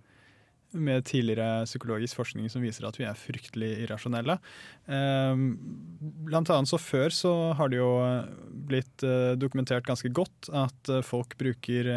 med 0.74 1.06
tidligere 1.06 1.68
psykologisk 1.70 2.18
forskning 2.18 2.50
som 2.50 2.66
viser 2.66 2.88
at 2.90 2.98
vi 2.98 3.06
er 3.06 3.20
fryktelig 3.22 3.70
irrasjonelle. 3.84 4.40
Blant 4.88 6.52
annet 6.56 6.72
så 6.72 6.80
før 6.82 7.14
så 7.14 7.34
har 7.60 7.70
det 7.70 7.80
jo 7.80 7.92
blitt 8.68 9.06
dokumentert 9.40 9.86
ganske 9.88 10.10
godt 10.10 10.50
at 10.56 10.92
folk 11.08 11.38
bruker 11.40 11.92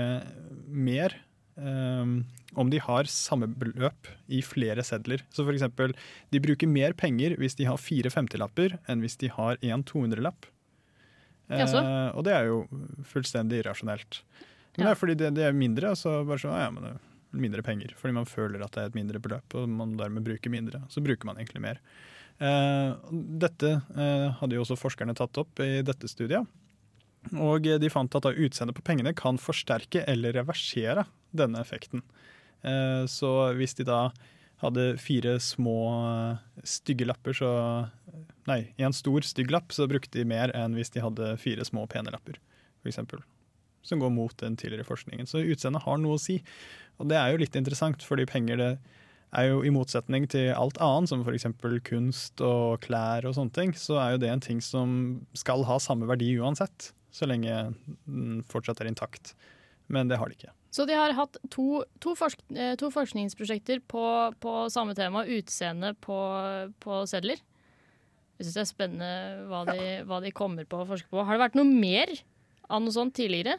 mer 0.70 1.16
om 2.58 2.70
de 2.72 2.80
har 2.82 3.08
samme 3.10 3.48
beløp 3.48 4.08
i 4.28 4.40
flere 4.44 4.84
sedler. 4.86 5.22
Så 5.34 5.46
eksempel, 5.52 5.94
de 6.30 6.42
bruker 6.42 6.70
mer 6.70 6.94
penger 6.98 7.36
hvis 7.40 7.58
de 7.58 7.68
har 7.68 7.80
fire 7.80 8.12
50-lapper 8.12 8.78
enn 8.90 9.04
hvis 9.04 9.18
de 9.20 9.30
har 9.32 9.60
en 9.60 9.84
200-lapp. 9.86 10.48
Eh, 11.50 12.10
og 12.14 12.24
det 12.26 12.34
er 12.34 12.48
jo 12.50 12.62
fullstendig 13.10 13.62
irrasjonelt. 13.62 14.22
Men 14.76 14.86
det 14.86 14.92
er 14.92 14.98
fordi 14.98 15.16
det, 15.18 15.32
det 15.38 15.46
er 15.48 15.56
mindre, 15.56 15.94
så 15.98 16.20
bare 16.26 16.42
sånn, 16.42 16.54
«Ah, 16.54 16.68
ja, 16.68 16.70
men 16.74 16.86
det 16.86 16.92
er 16.94 17.42
mindre 17.42 17.64
penger. 17.66 17.94
Fordi 17.98 18.14
man 18.16 18.28
føler 18.28 18.62
at 18.64 18.74
det 18.76 18.84
er 18.84 18.92
et 18.92 18.98
mindre 18.98 19.22
beløp, 19.22 19.58
og 19.58 19.66
man 19.70 19.96
dermed 19.98 20.26
bruker 20.26 20.52
mindre. 20.52 20.84
Så 20.92 21.02
bruker 21.04 21.28
man 21.28 21.40
egentlig 21.40 21.64
mer. 21.64 21.82
Eh, 22.40 22.94
dette 23.42 23.74
eh, 23.76 24.28
hadde 24.38 24.56
jo 24.56 24.64
også 24.64 24.78
forskerne 24.80 25.16
tatt 25.18 25.42
opp 25.42 25.62
i 25.62 25.82
dette 25.86 26.10
studiet. 26.10 26.46
Og 27.36 27.66
de 27.82 27.90
fant 27.92 28.14
at 28.16 28.30
utseendet 28.30 28.78
på 28.78 28.84
pengene 28.86 29.12
kan 29.12 29.36
forsterke 29.36 30.06
eller 30.08 30.38
reversere 30.38 31.04
denne 31.36 31.60
effekten. 31.60 32.00
Eh, 32.64 33.06
Så 33.10 33.30
hvis 33.58 33.74
de 33.78 33.86
da 33.88 34.10
hadde 34.60 34.98
fire 35.00 35.38
små 35.40 35.76
eh, 35.96 36.62
stygge 36.64 37.08
lapper, 37.08 37.36
så 37.36 37.52
Nei, 38.48 38.72
en 38.82 38.94
stor 38.96 39.22
stygg 39.22 39.50
lapp, 39.52 39.70
så 39.70 39.86
brukte 39.86 40.16
de 40.16 40.24
mer 40.26 40.50
enn 40.56 40.72
hvis 40.74 40.90
de 40.90 41.02
hadde 41.04 41.36
fire 41.38 41.62
små 41.62 41.84
pene 41.86 42.10
lapper, 42.10 42.40
f.eks. 42.82 42.98
Som 43.86 44.00
går 44.00 44.10
mot 44.10 44.34
den 44.40 44.56
tidligere 44.58 44.88
forskningen. 44.88 45.28
Så 45.28 45.44
utseendet 45.44 45.84
har 45.84 46.00
noe 46.00 46.16
å 46.16 46.20
si. 46.20 46.40
Og 46.98 47.06
det 47.12 47.18
er 47.20 47.30
jo 47.30 47.40
litt 47.44 47.54
interessant, 47.60 48.02
fordi 48.02 48.26
penger 48.26 48.58
det 48.58 48.70
er 49.38 49.50
jo 49.52 49.60
i 49.62 49.70
motsetning 49.70 50.26
til 50.32 50.50
alt 50.56 50.80
annet, 50.82 51.12
som 51.12 51.22
f.eks. 51.22 51.46
kunst 51.86 52.42
og 52.42 52.80
klær 52.82 53.28
og 53.28 53.36
sånne 53.36 53.54
ting, 53.54 53.76
så 53.78 54.00
er 54.02 54.16
jo 54.16 54.22
det 54.24 54.32
en 54.32 54.42
ting 54.42 54.64
som 54.64 54.96
skal 55.38 55.62
ha 55.68 55.78
samme 55.78 56.08
verdi 56.10 56.32
uansett, 56.40 56.90
så 57.14 57.28
lenge 57.30 57.54
den 58.08 58.42
fortsatt 58.50 58.82
er 58.82 58.90
intakt. 58.90 59.34
Men 59.90 60.10
det 60.10 60.18
har 60.20 60.30
de 60.30 60.38
ikke. 60.38 60.52
Så 60.70 60.86
de 60.86 60.94
har 60.94 61.12
hatt 61.18 61.38
to, 61.50 61.82
to, 62.02 62.14
forsk 62.18 62.42
eh, 62.54 62.76
to 62.78 62.92
forskningsprosjekter 62.94 63.82
på, 63.90 64.04
på 64.42 64.52
samme 64.70 64.94
tema, 64.94 65.24
utseende 65.26 65.96
på, 65.98 66.18
på 66.82 67.00
sedler. 67.10 67.42
Jeg 68.38 68.46
syns 68.46 68.56
det 68.56 68.62
er 68.62 68.70
spennende 68.70 69.48
hva 69.50 69.64
de, 69.68 69.88
hva 70.08 70.20
de 70.22 70.30
kommer 70.32 70.68
på 70.70 70.78
å 70.80 70.86
forske 70.88 71.10
på. 71.10 71.24
Har 71.26 71.36
det 71.36 71.42
vært 71.42 71.58
noe 71.58 71.66
mer 71.66 72.14
av 72.70 72.84
noe 72.84 72.94
sånt 72.94 73.16
tidligere? 73.18 73.58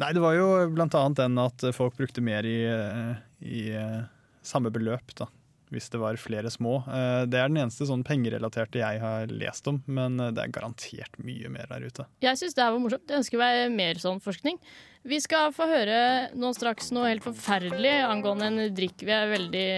Nei, 0.00 0.10
det 0.16 0.22
var 0.24 0.34
jo 0.36 0.48
blant 0.72 0.96
annet 0.96 1.20
den 1.20 1.38
at 1.40 1.62
folk 1.76 1.96
brukte 2.00 2.24
mer 2.24 2.48
i, 2.48 2.58
eh, 2.68 3.12
i 3.44 3.62
eh, 3.76 4.00
samme 4.44 4.72
beløp, 4.72 5.12
da. 5.20 5.28
Hvis 5.74 5.88
det 5.90 5.98
var 5.98 6.14
flere 6.20 6.50
små. 6.52 6.76
Eh, 6.86 7.24
Det 7.26 7.40
er 7.40 7.48
den 7.50 7.58
eneste 7.64 7.88
sånn 7.88 8.04
pengerelaterte 8.06 8.78
jeg 8.78 9.00
har 9.02 9.26
lest 9.34 9.66
om, 9.66 9.80
men 9.86 10.20
eh, 10.20 10.30
det 10.30 10.44
er 10.44 10.52
garantert 10.54 11.18
mye 11.18 11.50
mer 11.50 11.66
der 11.70 11.88
ute. 11.88 12.06
Jeg 12.22 12.38
syns 12.38 12.54
det 12.54 12.62
her 12.62 12.70
var 12.76 12.82
morsomt. 12.84 13.08
Jeg 13.10 13.18
ønsker 13.24 13.38
meg 13.42 13.72
mer 13.74 13.94
sånn 14.02 14.22
forskning. 14.22 14.60
Vi 15.06 15.18
skal 15.22 15.52
få 15.54 15.66
høre 15.70 15.98
nå 16.34 16.52
straks 16.54 16.92
noe 16.94 17.10
helt 17.10 17.26
forferdelig 17.26 17.96
angående 18.06 18.46
en 18.50 18.74
drikk 18.74 19.02
vi 19.06 19.14
er 19.14 19.30
veldig 19.34 19.68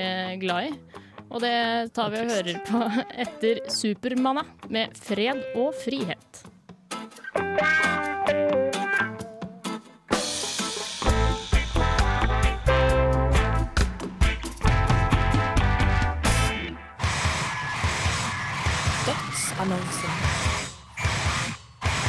glad 0.44 0.70
i. 0.70 1.04
Og 1.28 1.42
det 1.44 1.56
tar 1.96 2.12
vi 2.12 2.22
og 2.24 2.30
hører 2.32 2.60
på 2.68 2.84
etter 3.24 3.64
Supermanna 3.72 4.44
med 4.68 4.92
'Fred 4.96 5.44
og 5.56 5.72
frihet'. 5.84 6.44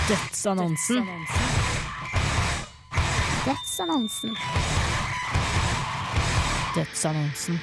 Dødsannonsen. 0.10 1.06
Dødsannonsen. 3.46 4.32
Dødsannonsen. 6.76 7.60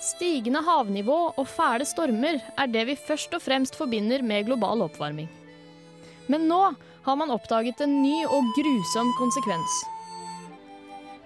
Stigende 0.00 0.62
havnivå 0.64 1.18
og 1.36 1.44
fæle 1.44 1.84
stormer 1.84 2.40
er 2.56 2.72
det 2.72 2.86
vi 2.88 2.96
først 2.96 3.36
og 3.36 3.44
fremst 3.44 3.76
forbinder 3.76 4.24
med 4.24 4.48
global 4.48 4.86
oppvarming. 4.88 5.28
Men 6.32 6.48
nå 6.48 6.62
har 7.04 7.20
man 7.20 7.36
oppdaget 7.36 7.84
en 7.84 8.00
ny 8.00 8.24
og 8.24 8.48
grusom 8.56 9.12
konsekvens. 9.20 9.82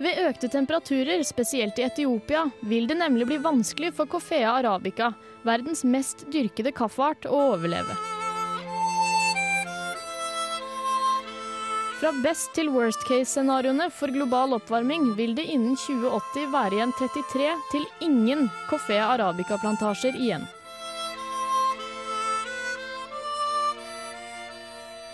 Ved 0.02 0.18
økte 0.26 0.50
temperaturer, 0.50 1.22
spesielt 1.22 1.78
i 1.78 1.86
Etiopia, 1.86 2.48
vil 2.66 2.90
det 2.90 2.98
nemlig 2.98 3.30
bli 3.30 3.38
vanskelig 3.44 3.92
for 3.94 4.10
Coffea 4.10 4.56
arabica, 4.56 5.12
verdens 5.46 5.84
mest 5.84 6.26
dyrkede 6.32 6.72
kaffeart, 6.76 7.26
å 7.26 7.52
overleve. 7.54 7.96
Fra 12.02 12.10
best 12.24 12.50
til 12.56 12.66
worst 12.74 13.04
case-scenarioene 13.06 13.86
for 13.94 14.10
global 14.10 14.56
oppvarming 14.56 15.12
vil 15.14 15.36
det 15.38 15.44
innen 15.54 15.76
2080 15.78 16.48
være 16.50 16.80
igjen 16.80 16.94
33 16.98 17.52
til 17.70 17.86
ingen 18.02 18.48
Coffea 18.66 19.06
arabica-plantasjer 19.14 20.18
igjen. 20.18 20.48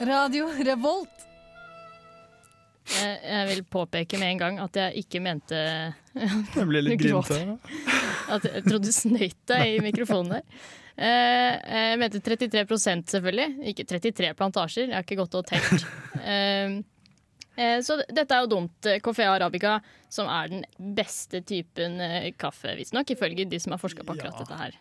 Radio 0.01 0.49
Revolt. 0.65 1.28
Eh, 2.99 3.17
Jeg 3.29 3.47
vil 3.53 3.63
påpeke 3.71 4.19
med 4.21 4.33
en 4.35 4.39
gang 4.43 4.59
at 4.65 4.77
jeg 4.81 5.05
ikke 5.05 5.21
mente 5.23 5.59
Jeg 6.15 6.67
ble 6.69 6.83
litt 6.83 7.01
grinete. 7.03 7.59
At 8.29 8.45
jeg 8.49 8.65
trodde 8.67 8.85
du 8.89 8.93
snøyt 8.95 9.39
deg 9.49 9.77
i 9.77 9.81
mikrofonen 9.85 10.39
der. 10.39 10.45
Eh, 10.99 11.55
Jeg 11.93 11.99
mente 12.03 12.21
33% 12.25 13.13
selvfølgelig, 13.15 13.49
ikke 13.73 13.87
33 13.87 14.33
plantasjer. 14.39 14.89
Jeg 14.91 14.97
har 14.99 15.07
ikke 15.07 15.21
gått 15.23 15.39
og 15.39 15.47
telt. 15.49 15.87
Eh, 16.25 16.79
Så 17.83 17.97
dette 18.15 18.31
er 18.37 18.45
jo 18.45 18.51
dumt. 18.53 18.87
Coffea 19.03 19.33
arabica, 19.35 19.81
som 20.09 20.29
er 20.31 20.49
den 20.53 20.65
beste 20.95 21.41
typen 21.43 21.97
kaffe, 22.39 22.77
visstnok, 22.79 23.11
ifølge 23.11 23.49
de 23.51 23.59
som 23.59 23.73
har 23.75 23.81
forska 23.83 24.05
på 24.07 24.15
akkurat 24.15 24.39
dette 24.39 24.59
her. 24.61 24.77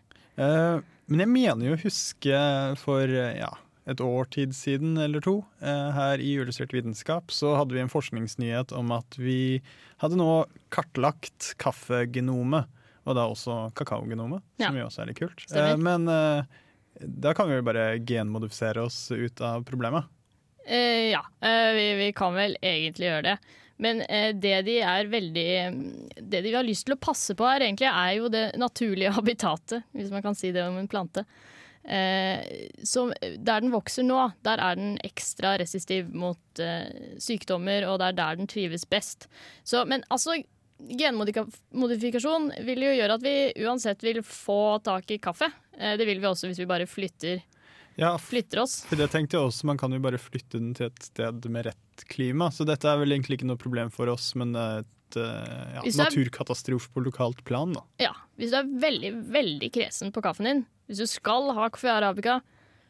Men 1.10 1.24
jeg 1.24 1.32
mener 1.32 1.66
jo 1.72 1.74
å 1.74 1.82
huske 1.82 2.42
for 2.78 3.10
ja, 3.10 3.50
et 3.88 4.02
årtid 4.04 4.56
siden 4.56 4.98
eller 5.00 5.24
to, 5.24 5.38
eh, 5.62 5.92
her 5.96 6.20
i 6.20 6.34
Illustrert 6.36 6.74
vitenskap, 6.76 7.32
så 7.32 7.56
hadde 7.56 7.76
vi 7.76 7.80
en 7.80 7.92
forskningsnyhet 7.92 8.74
om 8.76 8.92
at 8.92 9.16
vi 9.20 9.62
hadde 10.04 10.20
nå 10.20 10.46
kartlagt 10.74 11.54
kaffegenomet, 11.62 12.68
og 13.08 13.16
da 13.16 13.28
også 13.32 13.60
kakaogenomet, 13.80 14.44
som 14.60 14.76
jo 14.76 14.90
også 14.90 15.04
er 15.04 15.12
litt 15.12 15.22
kult. 15.22 15.46
Stemmer. 15.46 15.78
Eh, 15.78 15.78
men 15.80 16.12
eh, 16.12 16.60
da 17.00 17.34
kan 17.38 17.48
vi 17.48 17.62
jo 17.62 17.68
bare 17.68 17.88
genmodifisere 18.04 18.84
oss 18.84 19.00
ut 19.16 19.42
av 19.42 19.64
problemet. 19.68 20.10
Eh, 20.68 21.14
ja, 21.14 21.24
vi, 21.40 21.88
vi 22.02 22.12
kan 22.16 22.36
vel 22.36 22.58
egentlig 22.60 23.08
gjøre 23.08 23.30
det. 23.32 23.38
Men 23.78 24.02
det 24.42 24.56
de 24.66 24.80
er 24.82 25.06
veldig 25.06 25.50
Det 26.18 26.40
de 26.42 26.54
har 26.56 26.66
lyst 26.66 26.88
til 26.88 26.96
å 26.96 26.98
passe 26.98 27.36
på 27.38 27.46
her, 27.46 27.62
egentlig, 27.62 27.86
er 27.86 28.16
jo 28.18 28.32
det 28.34 28.48
naturlige 28.58 29.14
habitatet, 29.20 29.86
hvis 29.96 30.12
man 30.12 30.26
kan 30.26 30.36
si 30.36 30.52
det 30.52 30.66
om 30.66 30.76
en 30.82 30.90
plante. 30.92 31.24
Eh, 31.88 32.68
som, 32.84 33.14
der 33.22 33.62
den 33.64 33.72
vokser 33.72 34.04
nå, 34.04 34.20
der 34.44 34.60
er 34.60 34.76
den 34.76 34.98
ekstra 35.08 35.54
resistiv 35.62 36.10
mot 36.12 36.60
eh, 36.60 37.16
sykdommer, 37.24 37.86
og 37.88 38.02
det 38.02 38.10
er 38.12 38.18
der 38.18 38.40
den 38.42 38.50
trives 38.52 38.84
best. 38.90 39.30
Så, 39.64 39.86
men 39.88 40.04
altså, 40.12 40.36
genmodifikasjon 40.78 42.50
vil 42.68 42.84
jo 42.86 42.96
gjøre 42.98 43.16
at 43.18 43.24
vi 43.24 43.36
uansett 43.66 44.04
vil 44.06 44.20
få 44.26 44.78
tak 44.86 45.10
i 45.16 45.20
kaffe. 45.24 45.50
Eh, 45.78 45.96
det 46.00 46.08
vil 46.10 46.20
vi 46.22 46.28
også 46.30 46.52
hvis 46.52 46.60
vi 46.62 46.70
bare 46.70 46.90
flytter, 46.90 47.40
Ja, 47.98 48.12
flytter 48.22 48.62
oss. 48.62 48.84
for 48.86 49.00
det 49.00 49.10
tenkte 49.10 49.38
jeg 49.40 49.48
også, 49.48 49.66
man 49.72 49.80
kan 49.80 49.96
jo 49.96 50.04
bare 50.04 50.20
flytte 50.22 50.60
den 50.60 50.76
til 50.78 50.92
et 50.92 51.08
sted 51.08 51.48
med 51.50 51.66
rett 51.72 52.04
klima, 52.12 52.52
så 52.54 52.68
dette 52.68 52.86
er 52.86 53.00
vel 53.02 53.16
egentlig 53.16 53.40
ikke 53.40 53.48
noe 53.50 53.58
problem 53.58 53.90
for 53.90 54.12
oss, 54.12 54.36
men 54.38 54.54
eh, 55.16 55.78
ja, 55.78 55.84
naturkatastrofe 56.04 56.92
på 56.92 57.06
lokalt 57.06 57.44
plan, 57.48 57.72
da. 57.78 57.84
Ja, 58.02 58.12
hvis 58.36 58.52
du 58.52 58.58
er 58.60 58.68
veldig, 58.84 59.12
veldig 59.32 59.70
kresen 59.72 60.12
på 60.12 60.24
kaffen 60.26 60.50
din, 60.50 60.66
hvis 60.90 61.00
du 61.04 61.08
skal 61.08 61.52
ha 61.56 61.70
kaffe 61.72 61.92
arabica 61.94 62.42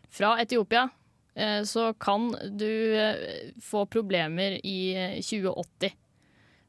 fra 0.10 0.36
Etiopia, 0.42 0.88
eh, 1.36 1.62
så 1.68 1.92
kan 2.02 2.32
du 2.58 2.68
eh, 2.98 3.54
få 3.62 3.86
problemer 3.86 4.58
i 4.64 4.80
eh, 4.96 5.22
2080. 5.22 5.94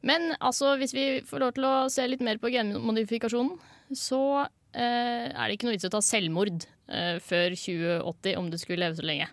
Men 0.08 0.34
altså, 0.38 0.76
hvis 0.78 0.94
vi 0.94 1.06
får 1.26 1.42
lov 1.42 1.56
til 1.56 1.66
å 1.66 1.74
se 1.90 2.04
litt 2.06 2.22
mer 2.22 2.38
på 2.38 2.52
genmodifikasjonen, 2.54 3.56
så 3.96 4.22
eh, 4.44 5.26
er 5.32 5.42
det 5.48 5.56
ikke 5.56 5.68
noe 5.70 5.74
vits 5.78 5.88
i 5.88 5.90
å 5.90 5.96
ta 5.96 6.04
selvmord 6.04 6.68
eh, 6.92 7.16
før 7.24 7.56
2080 7.56 8.38
om 8.38 8.52
du 8.52 8.58
skulle 8.60 8.84
leve 8.84 8.98
så 9.00 9.06
lenge. 9.08 9.26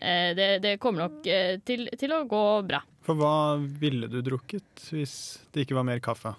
Eh, 0.00 0.30
det, 0.38 0.48
det 0.62 0.76
kommer 0.80 1.08
nok 1.08 1.26
til, 1.66 1.88
til 1.98 2.14
å 2.14 2.22
gå 2.30 2.44
bra. 2.68 2.80
For 3.04 3.20
hva 3.20 3.60
ville 3.60 4.08
du 4.08 4.20
drukket 4.24 4.88
hvis 4.94 5.14
det 5.52 5.66
ikke 5.66 5.76
var 5.76 5.86
mer 5.86 6.00
kaffe? 6.04 6.34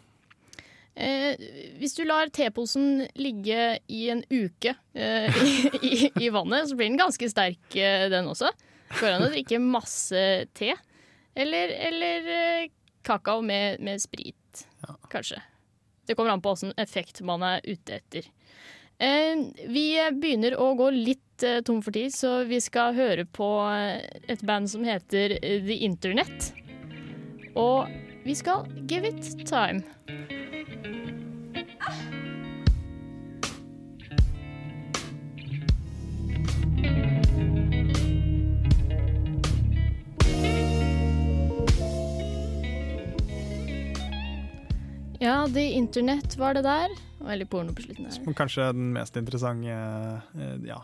Eh, 0.96 1.36
hvis 1.76 1.94
du 1.98 2.06
lar 2.08 2.32
teposen 2.34 3.04
ligge 3.20 3.76
i 3.92 4.06
en 4.14 4.24
uke 4.32 4.72
eh, 4.96 5.42
i, 5.44 5.56
i, 5.82 5.98
i 6.24 6.30
vannet, 6.32 6.70
så 6.70 6.78
blir 6.78 6.88
den 6.88 7.02
ganske 7.02 7.30
sterk, 7.30 7.68
eh, 7.76 8.08
den 8.12 8.32
også. 8.32 8.50
Går 8.96 9.12
an 9.12 9.26
å 9.28 9.34
drikke 9.34 9.60
masse 9.60 10.22
te. 10.56 10.72
Eller, 11.36 11.74
eller 11.90 12.32
eh, 12.32 12.72
kakao 13.06 13.44
med, 13.46 13.84
med 13.84 14.02
sprit, 14.02 14.64
kanskje. 15.12 15.42
Det 16.08 16.16
kommer 16.16 16.32
an 16.32 16.42
på 16.42 16.54
åssen 16.56 16.74
effekt 16.80 17.20
man 17.26 17.44
er 17.44 17.66
ute 17.66 18.00
etter. 18.00 18.30
Eh, 18.98 19.42
vi 19.68 19.88
begynner 20.16 20.56
å 20.56 20.72
gå 20.80 20.90
litt 20.94 21.44
eh, 21.44 21.60
tom 21.68 21.82
for 21.84 21.96
tid, 21.96 22.14
så 22.16 22.46
vi 22.48 22.62
skal 22.64 22.96
høre 22.96 23.26
på 23.28 23.50
eh, 23.68 24.06
et 24.32 24.44
band 24.48 24.72
som 24.72 24.86
heter 24.88 25.36
The 25.42 25.82
Internet. 25.88 26.54
Og 27.60 27.92
vi 28.26 28.36
skal 28.36 28.64
give 28.88 29.08
it 29.08 29.48
time. 29.48 29.84
Ja, 45.36 45.48
The 45.52 45.62
Internet 45.76 46.38
var 46.38 46.54
det 46.56 46.62
der. 46.64 46.86
eller 47.20 47.28
Veldig 47.28 47.46
porno 47.52 47.74
på 47.76 47.84
slutten 47.84 48.06
Her. 48.08 48.14
Som 48.16 48.36
kanskje 48.38 48.70
den 48.72 48.94
mest 48.96 49.18
interessante 49.20 49.74
eh, 49.76 50.54
ja, 50.64 50.78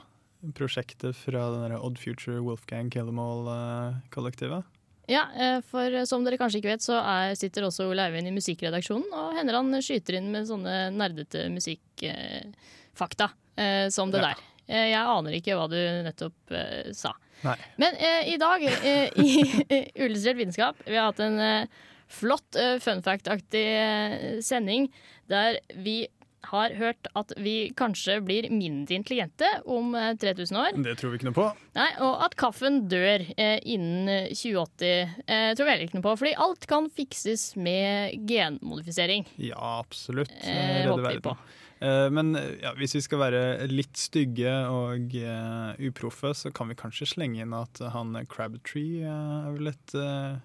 prosjektet 0.58 1.16
fra 1.16 1.46
den 1.54 1.76
Odd 1.78 1.96
Future 2.02 2.42
Wolfgang 2.44 2.90
Killemall-kollektivet. 2.92 4.66
Ja, 5.08 5.22
eh, 5.40 5.62
for 5.64 5.96
som 6.10 6.26
dere 6.28 6.36
kanskje 6.42 6.60
ikke 6.60 6.74
vet, 6.74 6.84
så 6.84 6.98
er, 7.00 7.32
sitter 7.40 7.64
også 7.70 7.86
Ole 7.88 8.04
Eivind 8.10 8.28
i 8.28 8.34
musikkredaksjonen, 8.36 9.08
og 9.16 9.38
hender 9.40 9.56
han 9.56 9.72
skyter 9.80 10.18
inn 10.20 10.28
med 10.34 10.50
sånne 10.50 10.76
nerdete 11.00 11.46
musikkfakta 11.54 13.30
eh, 13.56 13.86
som 13.88 14.12
det 14.12 14.20
Ja. 14.20 14.34
der. 14.34 14.42
Eh, 14.68 14.90
jeg 14.92 15.06
aner 15.14 15.38
ikke 15.40 15.56
hva 15.56 15.70
du 15.72 15.78
nettopp 16.10 16.58
eh, 16.60 16.92
sa. 16.92 17.14
Nei. 17.48 17.56
Men 17.80 17.96
eh, 17.96 18.34
i 18.34 18.36
dag, 18.42 18.68
eh, 18.68 19.16
i 19.16 19.32
Illustrert 20.04 20.44
vitenskap, 20.44 20.84
vi 20.84 21.00
har 21.00 21.08
hatt 21.14 21.24
en 21.24 21.40
eh, 21.40 21.88
flott 22.12 22.58
uh, 22.60 22.78
fun 22.84 23.02
fact-aktig 23.06 23.66
eh, 23.68 24.40
sending 24.46 24.90
der 25.32 25.60
vi 25.80 26.04
har 26.50 26.74
hørt 26.74 27.06
at 27.14 27.30
vi 27.38 27.70
kanskje 27.78 28.16
blir 28.26 28.48
mindre 28.50 28.96
intelligente 28.98 29.46
om 29.70 29.92
eh, 29.96 30.16
3000 30.18 30.58
år. 30.58 30.80
Det 30.84 30.96
tror 30.98 31.12
vi 31.14 31.20
ikke 31.20 31.28
noe 31.30 31.38
på. 31.38 31.46
Nei, 31.78 31.86
og 32.02 32.24
at 32.26 32.34
kaffen 32.42 32.80
dør 32.90 33.22
eh, 33.38 33.60
innen 33.70 34.10
eh, 34.10 34.32
2080 34.34 34.90
eh, 35.28 35.52
tror 35.54 35.68
jeg 35.68 35.76
heller 35.76 35.86
ikke 35.86 36.00
noe 36.00 36.08
på. 36.08 36.16
Fordi 36.24 36.34
alt 36.48 36.66
kan 36.72 36.90
fikses 36.98 37.44
med 37.62 38.18
genmodifisering. 38.26 39.28
Ja, 39.38 39.78
absolutt. 39.84 40.34
Eh, 40.42 40.82
Redde 40.82 40.90
håper 40.90 41.06
vi 41.06 41.10
verden. 41.12 41.28
på. 41.30 41.38
Eh, 41.86 42.10
Men 42.18 42.34
eh, 42.36 42.50
ja, 42.66 42.74
hvis 42.82 42.98
vi 42.98 43.04
skal 43.06 43.22
være 43.22 43.44
litt 43.70 44.02
stygge 44.02 44.58
og 44.74 45.14
eh, 45.22 45.86
uproffe, 45.92 46.34
så 46.42 46.50
kan 46.54 46.74
vi 46.74 46.80
kanskje 46.82 47.06
slenge 47.14 47.46
inn 47.46 47.54
at 47.58 47.86
han 47.94 48.16
eh, 48.18 48.26
Crabtree 48.30 49.06
eh, 49.06 49.36
er 49.46 49.54
vel 49.60 49.76
et 49.76 49.94
eh, 49.94 50.42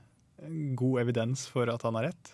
god 0.78 1.00
evidens 1.04 1.46
for 1.50 1.70
at 1.72 1.84
han 1.86 1.98
har 1.98 2.10
rett. 2.10 2.32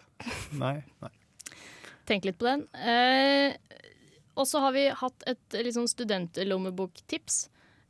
Nei? 0.58 0.76
Nei. 1.02 1.12
Tenk 2.08 2.26
litt 2.26 2.38
på 2.40 2.48
den. 2.48 2.66
Eh, 2.74 3.54
og 4.34 4.48
så 4.48 4.62
har 4.64 4.74
vi 4.74 4.86
hatt 4.88 5.26
et 5.28 5.58
sånn 5.74 5.90
studentlommeboktips 5.90 7.42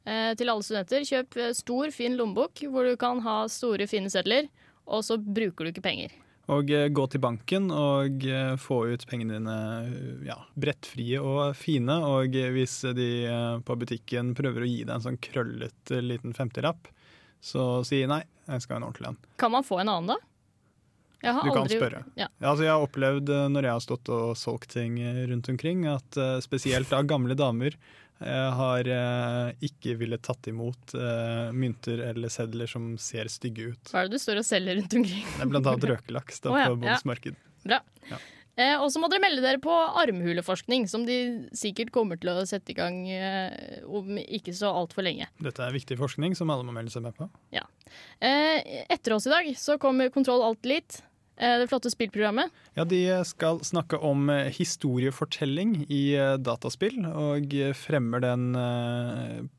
eh, 0.05 0.33
til 0.39 0.53
alle 0.53 0.67
studenter. 0.67 1.07
Kjøp 1.07 1.39
stor, 1.57 1.93
fin 1.95 2.19
lommebok 2.19 2.65
hvor 2.69 2.89
du 2.89 2.97
kan 3.01 3.23
ha 3.25 3.45
store, 3.53 3.89
fine 3.91 4.13
sedler, 4.13 4.51
og 4.85 5.07
så 5.07 5.17
bruker 5.17 5.65
du 5.65 5.73
ikke 5.73 5.87
penger. 5.87 6.19
Og 6.51 6.73
eh, 6.75 6.89
gå 6.91 7.05
til 7.07 7.23
banken 7.23 7.71
og 7.71 8.25
eh, 8.27 8.55
få 8.59 8.81
ut 8.91 9.05
pengene 9.07 9.39
dine 9.39 9.59
eh, 9.87 10.25
ja, 10.27 10.41
brettfrie 10.59 11.21
og 11.23 11.55
fine. 11.59 11.95
Og 12.09 12.35
eh, 12.39 12.51
hvis 12.55 12.81
de 12.99 13.11
på 13.67 13.77
butikken 13.79 14.35
prøver 14.39 14.65
å 14.65 14.71
gi 14.71 14.83
deg 14.83 14.97
en 14.97 15.07
sånn 15.07 15.21
krøllete 15.23 16.03
liten 16.03 16.35
50-lapp, 16.35 16.91
så 17.43 17.63
si 17.87 18.05
nei, 18.07 18.23
jeg 18.47 18.63
skal 18.65 18.77
ha 18.77 18.81
en 18.83 18.87
ordentlig 18.89 19.09
en. 19.13 19.19
Kan 19.43 19.53
man 19.55 19.67
få 19.67 19.81
en 19.83 19.91
annen, 19.93 20.13
da? 20.15 20.19
Jeg 21.23 21.37
har 21.37 21.45
Du 21.47 21.51
kan 21.55 21.63
aldri- 21.63 21.79
spørre. 21.79 22.05
Ja. 22.19 22.27
Ja, 22.41 22.49
altså 22.51 22.65
jeg 22.67 22.73
har 22.75 22.83
opplevd 22.87 23.29
eh, 23.31 23.49
når 23.55 23.63
jeg 23.69 23.73
har 23.77 23.83
stått 23.85 24.09
og 24.11 24.33
solgt 24.39 24.73
ting 24.75 24.97
eh, 25.03 25.21
rundt 25.31 25.49
omkring, 25.53 25.85
at 25.87 26.17
eh, 26.19 26.39
spesielt 26.43 26.91
av 26.93 27.05
gamle 27.11 27.37
damer 27.39 27.79
har 28.23 28.87
ikke 29.67 29.97
villet 29.99 30.23
tatt 30.23 30.47
imot 30.47 30.93
mynter 31.59 31.99
eller 32.07 32.31
sedler 32.31 32.69
som 32.71 32.93
ser 33.03 33.27
stygge 33.33 33.73
ut. 33.73 33.91
Hva 33.91 34.05
er 34.05 34.07
det 34.07 34.15
du 34.21 34.23
står 34.23 34.39
og 34.39 34.47
selger 34.47 34.77
rundt 34.79 34.95
omkring? 34.95 35.25
Det 35.27 35.43
er 35.43 35.51
blant 35.51 35.67
annet 35.73 35.87
røkelaks 35.91 36.39
da, 36.45 36.53
oh, 36.53 36.59
ja, 36.61 36.69
på 36.69 36.71
ja. 36.71 36.77
Bondens 36.77 37.09
marked. 37.11 37.41
Bra. 37.67 37.81
Eh, 38.61 38.75
og 38.77 38.91
så 38.93 39.01
må 39.01 39.09
dere 39.09 39.23
melde 39.25 39.41
dere 39.45 39.61
på 39.63 39.73
armhuleforskning, 39.73 40.85
som 40.91 41.07
de 41.09 41.49
sikkert 41.57 41.93
kommer 41.95 42.19
til 42.21 42.33
å 42.35 42.43
sette 42.49 42.75
i 42.75 42.77
gang 42.77 42.99
eh, 43.09 43.81
om 43.89 44.19
ikke 44.21 44.53
så 44.57 44.73
altfor 44.77 45.07
lenge. 45.07 45.31
Dette 45.41 45.65
er 45.65 45.73
viktig 45.73 45.97
forskning 46.01 46.37
som 46.37 46.53
alle 46.53 46.67
må 46.69 46.75
melde 46.77 46.93
seg 46.93 47.07
med 47.07 47.17
på. 47.17 47.31
Ja. 47.55 47.65
Eh, 48.21 48.85
etter 48.93 49.17
oss 49.17 49.29
i 49.29 49.33
dag 49.33 49.49
så 49.57 49.79
kommer 49.81 50.13
Kontroll 50.13 50.45
alt 50.45 50.69
elite, 50.69 51.01
eh, 51.41 51.57
det 51.63 51.71
flotte 51.73 51.89
spillprogrammet. 51.93 52.53
Ja, 52.77 52.85
De 52.85 53.01
skal 53.25 53.63
snakke 53.65 53.97
om 54.05 54.29
eh, 54.29 54.53
historiefortelling 54.53 55.87
i 55.89 56.03
eh, 56.21 56.37
dataspill, 56.37 57.01
og 57.09 57.57
fremmer 57.81 58.21
den 58.21 58.53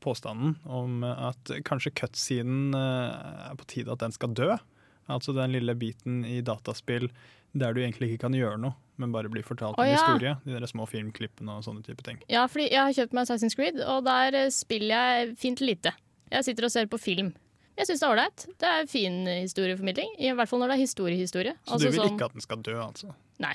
påstanden 0.04 0.54
om 0.70 1.02
at 1.02 1.50
kanskje 1.66 1.96
cutscenen 1.98 2.78
er 2.78 3.58
på 3.58 3.66
tide 3.74 3.90
at 3.90 4.06
den 4.06 4.14
skal 4.14 4.38
dø. 4.38 4.52
Altså 5.10 5.34
den 5.36 5.52
lille 5.52 5.74
biten 5.76 6.22
i 6.24 6.38
dataspill 6.46 7.10
der 7.54 7.74
du 7.74 7.82
egentlig 7.82 8.14
ikke 8.14 8.24
kan 8.26 8.34
gjøre 8.36 8.58
noe, 8.58 8.74
men 9.00 9.14
bare 9.14 9.30
blir 9.32 9.44
fortalt 9.46 9.78
en 9.78 9.88
ja. 9.88 9.98
historie. 9.98 10.34
De 10.44 10.56
der 10.58 10.70
små 10.70 10.86
filmklippene 10.90 11.58
og 11.58 11.64
sånne 11.66 11.84
type 11.86 12.04
ting. 12.06 12.20
Ja, 12.30 12.46
fordi 12.50 12.68
jeg 12.70 12.80
har 12.80 12.94
kjøpt 12.96 13.16
meg 13.16 13.26
Assassin's 13.26 13.56
Creed, 13.58 13.80
og 13.82 14.04
der 14.06 14.38
eh, 14.44 14.50
spiller 14.54 14.94
jeg 14.94 15.34
fint 15.40 15.64
lite. 15.64 15.94
Jeg 16.32 16.46
sitter 16.48 16.68
og 16.68 16.74
ser 16.74 16.90
på 16.90 17.00
film. 17.00 17.34
Jeg 17.74 17.88
syns 17.88 18.02
det 18.02 18.06
er 18.06 18.14
ålreit. 18.14 18.46
Det 18.62 18.70
er 18.70 18.90
fin 18.90 19.20
historieformidling. 19.26 20.16
I 20.22 20.32
hvert 20.38 20.50
fall 20.50 20.62
når 20.62 20.72
det 20.72 20.78
er 20.78 20.84
historiehistorie. 20.84 21.54
Så 21.64 21.74
Altså 21.74 21.88
du 21.88 21.90
vil 21.90 22.02
sånn- 22.04 22.14
ikke 22.14 22.28
at 22.30 22.36
den 22.36 22.44
skal 22.44 22.62
dø, 22.62 22.74
altså? 22.78 23.14
Nei. 23.42 23.54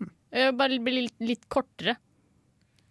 Hm. 0.00 0.10
Bare 0.58 0.78
bli 0.82 1.04
litt, 1.06 1.18
litt 1.22 1.46
kortere. 1.52 1.94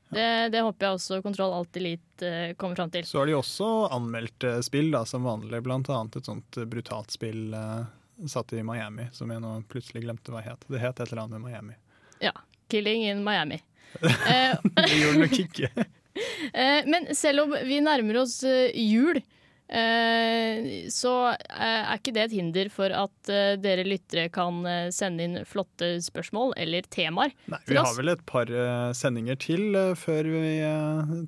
Det, 0.09 0.49
det 0.49 0.61
håper 0.65 0.87
jeg 0.87 0.97
også 0.97 1.19
Kontroll 1.21 1.53
Alltid 1.53 1.83
Elite 1.83 2.25
eh, 2.25 2.53
kommer 2.57 2.79
fram 2.79 2.89
til. 2.93 3.05
Så 3.05 3.19
har 3.21 3.29
de 3.29 3.35
også 3.37 3.67
anmeldt 3.93 4.45
eh, 4.47 4.57
spill 4.65 4.89
da, 4.95 5.03
som 5.05 5.27
vanlig, 5.27 5.59
blant 5.65 5.89
annet 5.93 6.17
et 6.17 6.29
sånt 6.31 6.57
brutalt 6.71 7.13
spill 7.13 7.53
eh, 7.53 7.83
satt 8.27 8.53
i 8.57 8.63
Miami, 8.65 9.05
som 9.13 9.29
jeg 9.31 9.43
nå 9.43 9.53
plutselig 9.69 10.03
glemte 10.07 10.33
hva 10.33 10.41
het. 10.43 10.65
Det 10.67 10.81
het 10.81 10.99
et 10.99 11.11
eller 11.11 11.27
annet 11.27 11.37
med 11.37 11.51
Miami. 11.51 11.77
Ja. 12.21 12.31
'Killing 12.69 13.07
in 13.09 13.23
Miami'. 13.25 13.61
Eh, 14.03 14.53
Det 14.75 14.99
gjorde 14.99 15.13
den 15.13 15.19
nok 15.25 15.39
ikke. 15.39 15.69
Eh, 16.53 16.83
Men 16.85 17.15
selv 17.15 17.39
om 17.45 17.51
vi 17.63 17.79
nærmer 17.81 18.17
oss 18.25 18.43
eh, 18.43 18.71
jul, 18.75 19.21
så 20.89 21.11
er 21.53 21.85
ikke 21.93 22.11
det 22.15 22.23
et 22.25 22.31
hinder 22.33 22.69
for 22.73 22.89
at 22.89 23.29
dere 23.61 23.83
lyttere 23.85 24.25
kan 24.33 24.65
sende 24.91 25.23
inn 25.27 25.37
flotte 25.45 26.01
spørsmål 26.01 26.55
eller 26.57 26.81
temaer 26.89 27.29
Nei, 27.53 27.59
vi 27.69 27.77
har 27.77 27.93
vel 27.93 28.09
et 28.15 28.23
par 28.25 28.49
sendinger 28.97 29.37
til 29.37 29.77
før 29.93 30.25
vi 30.33 30.57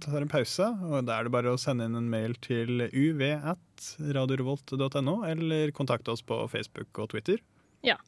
tar 0.01 0.25
en 0.25 0.31
pause. 0.33 0.65
Og 0.89 1.05
Da 1.05 1.19
er 1.19 1.23
det 1.29 1.35
bare 1.37 1.53
å 1.53 1.57
sende 1.61 1.85
inn 1.85 1.93
en 2.01 2.09
mail 2.09 2.33
til 2.41 2.81
uv.radiorevolt.no, 2.89 5.15
eller 5.29 5.69
kontakte 5.77 6.09
oss 6.17 6.25
på 6.25 6.41
Facebook 6.51 6.89
og 6.97 7.13
Twitter. 7.13 7.37
Ja. 7.85 8.01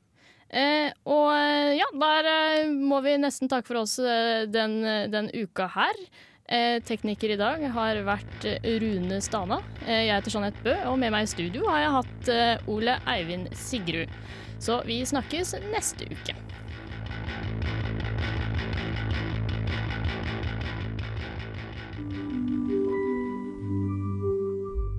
Eh, 0.53 0.91
og 1.09 1.31
eh, 1.33 1.73
ja, 1.79 1.87
der 1.97 2.29
eh, 2.29 2.69
må 2.69 2.99
vi 3.01 3.15
nesten 3.17 3.49
takke 3.49 3.71
for 3.71 3.81
oss 3.81 3.97
den, 4.53 4.77
den 5.13 5.31
uka 5.33 5.69
her. 5.79 6.05
Tekniker 6.85 7.31
i 7.33 7.37
dag 7.39 7.61
har 7.73 7.97
vært 8.05 8.43
Rune 8.83 9.21
Stana. 9.23 9.61
Jeg 9.87 10.11
heter 10.11 10.35
Jeanette 10.35 10.61
Bø, 10.61 10.73
og 10.91 10.99
med 11.01 11.13
meg 11.15 11.25
i 11.25 11.31
studio 11.31 11.63
har 11.71 11.81
jeg 11.81 11.93
hatt 11.95 12.31
Ole 12.69 12.97
Eivind 13.09 13.47
Sigrud. 13.57 14.11
Så 14.61 14.81
vi 14.85 14.99
snakkes 15.07 15.55
neste 15.71 16.11
uke. 16.11 16.35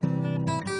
Thank 0.00 0.68
you. 0.68 0.77